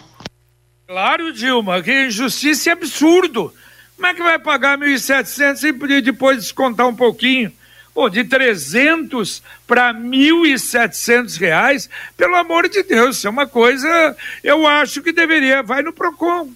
Claro, 0.86 1.32
Dilma, 1.32 1.82
que 1.82 2.06
injustiça 2.06 2.70
é 2.70 2.72
absurdo. 2.72 3.52
Como 3.96 4.06
é 4.06 4.14
que 4.14 4.22
vai 4.22 4.38
pagar 4.38 4.78
1.700 4.78 5.90
e 5.90 6.00
depois 6.00 6.38
descontar 6.38 6.86
um 6.86 6.94
pouquinho? 6.94 7.52
Pô, 7.92 8.10
de 8.10 8.24
300 8.24 9.42
para 9.66 9.94
1.700 9.94 11.38
reais, 11.38 11.88
pelo 12.14 12.36
amor 12.36 12.68
de 12.68 12.82
Deus, 12.82 13.16
isso 13.16 13.26
é 13.26 13.30
uma 13.30 13.46
coisa, 13.46 14.14
eu 14.44 14.66
acho 14.66 15.00
que 15.00 15.12
deveria, 15.12 15.62
vai 15.62 15.80
no 15.80 15.94
PROCON, 15.94 16.50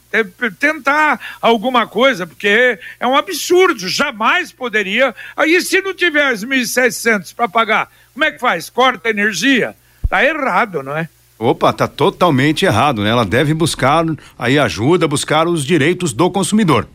tentar 0.58 1.18
alguma 1.40 1.86
coisa, 1.86 2.26
porque 2.26 2.78
é 3.00 3.06
um 3.06 3.16
absurdo, 3.16 3.88
jamais 3.88 4.52
poderia. 4.52 5.14
Aí 5.34 5.58
se 5.62 5.80
não 5.80 5.94
tiver 5.94 6.30
os 6.30 6.44
1.700 6.44 7.34
para 7.34 7.48
pagar, 7.48 7.90
como 8.12 8.26
é 8.26 8.32
que 8.32 8.38
faz? 8.38 8.68
Corta 8.68 9.08
energia? 9.08 9.74
Tá 10.10 10.22
errado, 10.22 10.82
não 10.82 10.94
é? 10.94 11.08
Opa, 11.42 11.72
tá 11.72 11.88
totalmente 11.88 12.66
errado, 12.66 13.02
né? 13.02 13.08
Ela 13.08 13.24
deve 13.24 13.54
buscar 13.54 14.04
aí 14.38 14.58
ajuda, 14.58 15.08
buscar 15.08 15.48
os 15.48 15.64
direitos 15.64 16.12
do 16.12 16.30
consumidor. 16.30 16.86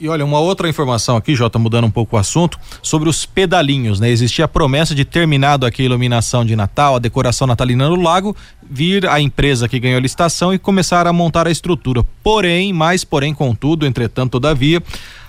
E 0.00 0.08
olha, 0.08 0.24
uma 0.24 0.40
outra 0.40 0.66
informação 0.66 1.18
aqui, 1.18 1.34
Jota, 1.34 1.58
mudando 1.58 1.84
um 1.84 1.90
pouco 1.90 2.16
o 2.16 2.18
assunto, 2.18 2.58
sobre 2.82 3.10
os 3.10 3.26
pedalinhos, 3.26 4.00
né? 4.00 4.08
Existia 4.08 4.46
a 4.46 4.48
promessa 4.48 4.94
de 4.94 5.04
terminado 5.04 5.66
aqui 5.66 5.82
a 5.82 5.84
iluminação 5.84 6.46
de 6.46 6.56
Natal, 6.56 6.96
a 6.96 6.98
decoração 6.98 7.46
natalina 7.46 7.90
no 7.90 8.00
lago, 8.00 8.34
vir 8.62 9.06
a 9.06 9.20
empresa 9.20 9.68
que 9.68 9.78
ganhou 9.78 9.98
a 9.98 10.00
licitação 10.00 10.54
e 10.54 10.58
começar 10.58 11.06
a 11.06 11.12
montar 11.12 11.46
a 11.46 11.50
estrutura. 11.50 12.02
Porém, 12.22 12.72
mais 12.72 13.04
porém, 13.04 13.34
contudo, 13.34 13.84
entretanto, 13.84 14.30
todavia, 14.30 14.82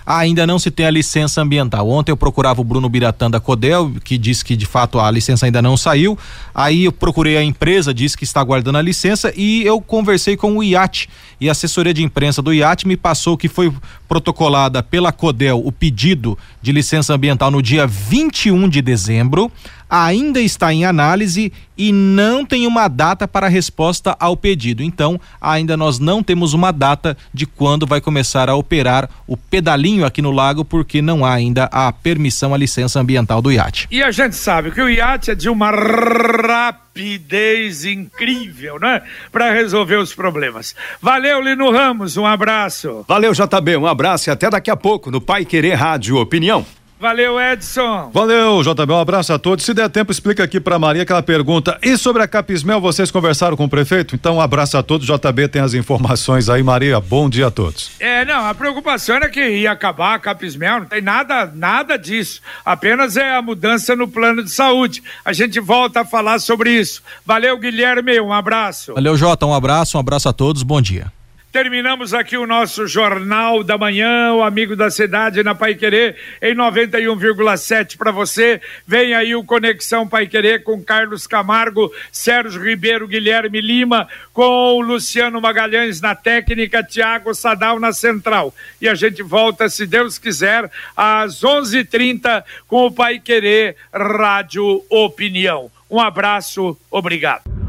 ainda 0.04 0.46
não 0.46 0.58
se 0.58 0.70
tem 0.70 0.86
a 0.86 0.90
licença 0.90 1.40
ambiental. 1.40 1.88
Ontem 1.88 2.12
eu 2.12 2.16
procurava 2.16 2.60
o 2.60 2.64
Bruno 2.64 2.88
Biratã 2.88 3.30
da 3.30 3.40
Codel, 3.40 3.92
que 4.04 4.18
disse 4.18 4.44
que 4.44 4.56
de 4.56 4.66
fato 4.66 4.98
a 4.98 5.10
licença 5.10 5.46
ainda 5.46 5.62
não 5.62 5.76
saiu. 5.76 6.18
Aí 6.54 6.84
eu 6.84 6.92
procurei 6.92 7.36
a 7.36 7.42
empresa, 7.42 7.94
disse 7.94 8.16
que 8.16 8.24
está 8.24 8.40
aguardando 8.40 8.78
a 8.78 8.82
licença 8.82 9.32
e 9.36 9.62
eu 9.64 9.80
conversei 9.80 10.36
com 10.36 10.56
o 10.56 10.62
IAT 10.62 11.08
e 11.40 11.48
a 11.48 11.52
assessoria 11.52 11.94
de 11.94 12.02
imprensa 12.02 12.40
do 12.40 12.52
IAT 12.52 12.86
me 12.86 12.96
passou 12.96 13.36
que 13.36 13.48
foi 13.48 13.72
protocolada 14.08 14.82
pela 14.82 15.10
Codel 15.10 15.60
o 15.64 15.72
pedido 15.72 16.38
de 16.60 16.70
licença 16.70 17.14
ambiental 17.14 17.50
no 17.50 17.62
dia 17.62 17.86
21 17.86 18.68
de 18.68 18.82
dezembro 18.82 19.50
ainda 19.92 20.40
está 20.40 20.72
em 20.72 20.86
análise 20.86 21.52
e 21.76 21.92
não 21.92 22.46
tem 22.46 22.66
uma 22.66 22.88
data 22.88 23.28
para 23.28 23.46
resposta 23.46 24.16
ao 24.18 24.34
pedido. 24.34 24.82
Então, 24.82 25.20
ainda 25.38 25.76
nós 25.76 25.98
não 25.98 26.22
temos 26.22 26.54
uma 26.54 26.72
data 26.72 27.14
de 27.32 27.44
quando 27.44 27.86
vai 27.86 28.00
começar 28.00 28.48
a 28.48 28.54
operar 28.54 29.10
o 29.26 29.36
pedalinho 29.36 30.06
aqui 30.06 30.22
no 30.22 30.30
lago, 30.30 30.64
porque 30.64 31.02
não 31.02 31.26
há 31.26 31.34
ainda 31.34 31.64
a 31.64 31.92
permissão, 31.92 32.54
a 32.54 32.56
licença 32.56 32.98
ambiental 32.98 33.42
do 33.42 33.52
iate. 33.52 33.86
E 33.90 34.02
a 34.02 34.10
gente 34.10 34.34
sabe 34.34 34.70
que 34.70 34.80
o 34.80 34.88
iate 34.88 35.30
é 35.30 35.34
de 35.34 35.50
uma 35.50 35.70
rapidez 35.70 37.84
incrível, 37.84 38.78
né? 38.78 39.02
Para 39.30 39.52
resolver 39.52 39.96
os 39.96 40.14
problemas. 40.14 40.74
Valeu, 41.02 41.42
Lino 41.42 41.70
Ramos, 41.70 42.16
um 42.16 42.24
abraço. 42.24 43.04
Valeu, 43.06 43.34
JB, 43.34 43.76
um 43.76 43.86
abraço 43.86 44.28
e 44.28 44.30
até 44.30 44.48
daqui 44.48 44.70
a 44.70 44.76
pouco 44.76 45.10
no 45.10 45.20
Pai 45.20 45.44
Querer 45.44 45.74
Rádio 45.74 46.16
Opinião. 46.16 46.64
Valeu, 47.02 47.40
Edson. 47.40 48.12
Valeu, 48.14 48.62
JB. 48.62 48.92
Um 48.92 49.00
abraço 49.00 49.32
a 49.32 49.38
todos. 49.38 49.64
Se 49.64 49.74
der 49.74 49.90
tempo, 49.90 50.12
explica 50.12 50.44
aqui 50.44 50.60
para 50.60 50.78
Maria 50.78 51.02
aquela 51.02 51.20
pergunta. 51.20 51.76
E 51.82 51.98
sobre 51.98 52.22
a 52.22 52.28
Capismel, 52.28 52.80
vocês 52.80 53.10
conversaram 53.10 53.56
com 53.56 53.64
o 53.64 53.68
prefeito? 53.68 54.14
Então, 54.14 54.36
um 54.36 54.40
abraço 54.40 54.78
a 54.78 54.84
todos. 54.84 55.04
JB 55.04 55.48
tem 55.48 55.60
as 55.60 55.74
informações 55.74 56.48
aí, 56.48 56.62
Maria. 56.62 57.00
Bom 57.00 57.28
dia 57.28 57.48
a 57.48 57.50
todos. 57.50 57.90
É, 57.98 58.24
não, 58.24 58.46
a 58.46 58.54
preocupação 58.54 59.16
era 59.16 59.28
que 59.28 59.44
ia 59.44 59.72
acabar 59.72 60.14
a 60.14 60.18
Capismel, 60.20 60.78
não 60.78 60.86
tem 60.86 61.02
nada, 61.02 61.50
nada 61.52 61.98
disso. 61.98 62.40
Apenas 62.64 63.16
é 63.16 63.34
a 63.34 63.42
mudança 63.42 63.96
no 63.96 64.06
plano 64.06 64.44
de 64.44 64.50
saúde. 64.52 65.02
A 65.24 65.32
gente 65.32 65.58
volta 65.58 66.02
a 66.02 66.04
falar 66.04 66.38
sobre 66.38 66.70
isso. 66.70 67.02
Valeu, 67.26 67.58
Guilherme. 67.58 68.20
Um 68.20 68.32
abraço. 68.32 68.94
Valeu, 68.94 69.16
Jota. 69.16 69.44
Um 69.44 69.54
abraço, 69.54 69.96
um 69.96 70.00
abraço 70.00 70.28
a 70.28 70.32
todos. 70.32 70.62
Bom 70.62 70.80
dia. 70.80 71.10
Terminamos 71.52 72.14
aqui 72.14 72.34
o 72.34 72.46
nosso 72.46 72.86
Jornal 72.86 73.62
da 73.62 73.76
Manhã, 73.76 74.32
o 74.32 74.42
Amigo 74.42 74.74
da 74.74 74.90
Cidade 74.90 75.42
na 75.42 75.54
Pai 75.54 75.74
Querer, 75.74 76.16
em 76.40 76.54
91,7 76.54 77.98
para 77.98 78.10
você. 78.10 78.58
Vem 78.86 79.12
aí 79.12 79.34
o 79.34 79.44
Conexão 79.44 80.08
Pai 80.08 80.26
Querer 80.26 80.62
com 80.62 80.82
Carlos 80.82 81.26
Camargo, 81.26 81.92
Sérgio 82.10 82.64
Ribeiro, 82.64 83.06
Guilherme 83.06 83.60
Lima, 83.60 84.08
com 84.32 84.80
Luciano 84.80 85.42
Magalhães 85.42 86.00
na 86.00 86.14
técnica, 86.14 86.82
Tiago 86.82 87.34
Sadal 87.34 87.78
na 87.78 87.92
central. 87.92 88.54
E 88.80 88.88
a 88.88 88.94
gente 88.94 89.22
volta, 89.22 89.68
se 89.68 89.86
Deus 89.86 90.18
quiser, 90.18 90.70
às 90.96 91.44
11:30 91.44 92.42
com 92.66 92.86
o 92.86 92.90
Pai 92.90 93.18
Querer 93.18 93.76
Rádio 93.92 94.82
Opinião. 94.88 95.70
Um 95.90 96.00
abraço, 96.00 96.78
obrigado 96.90 97.61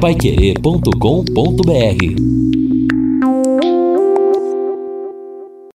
paiquerê.com.br 0.00 2.57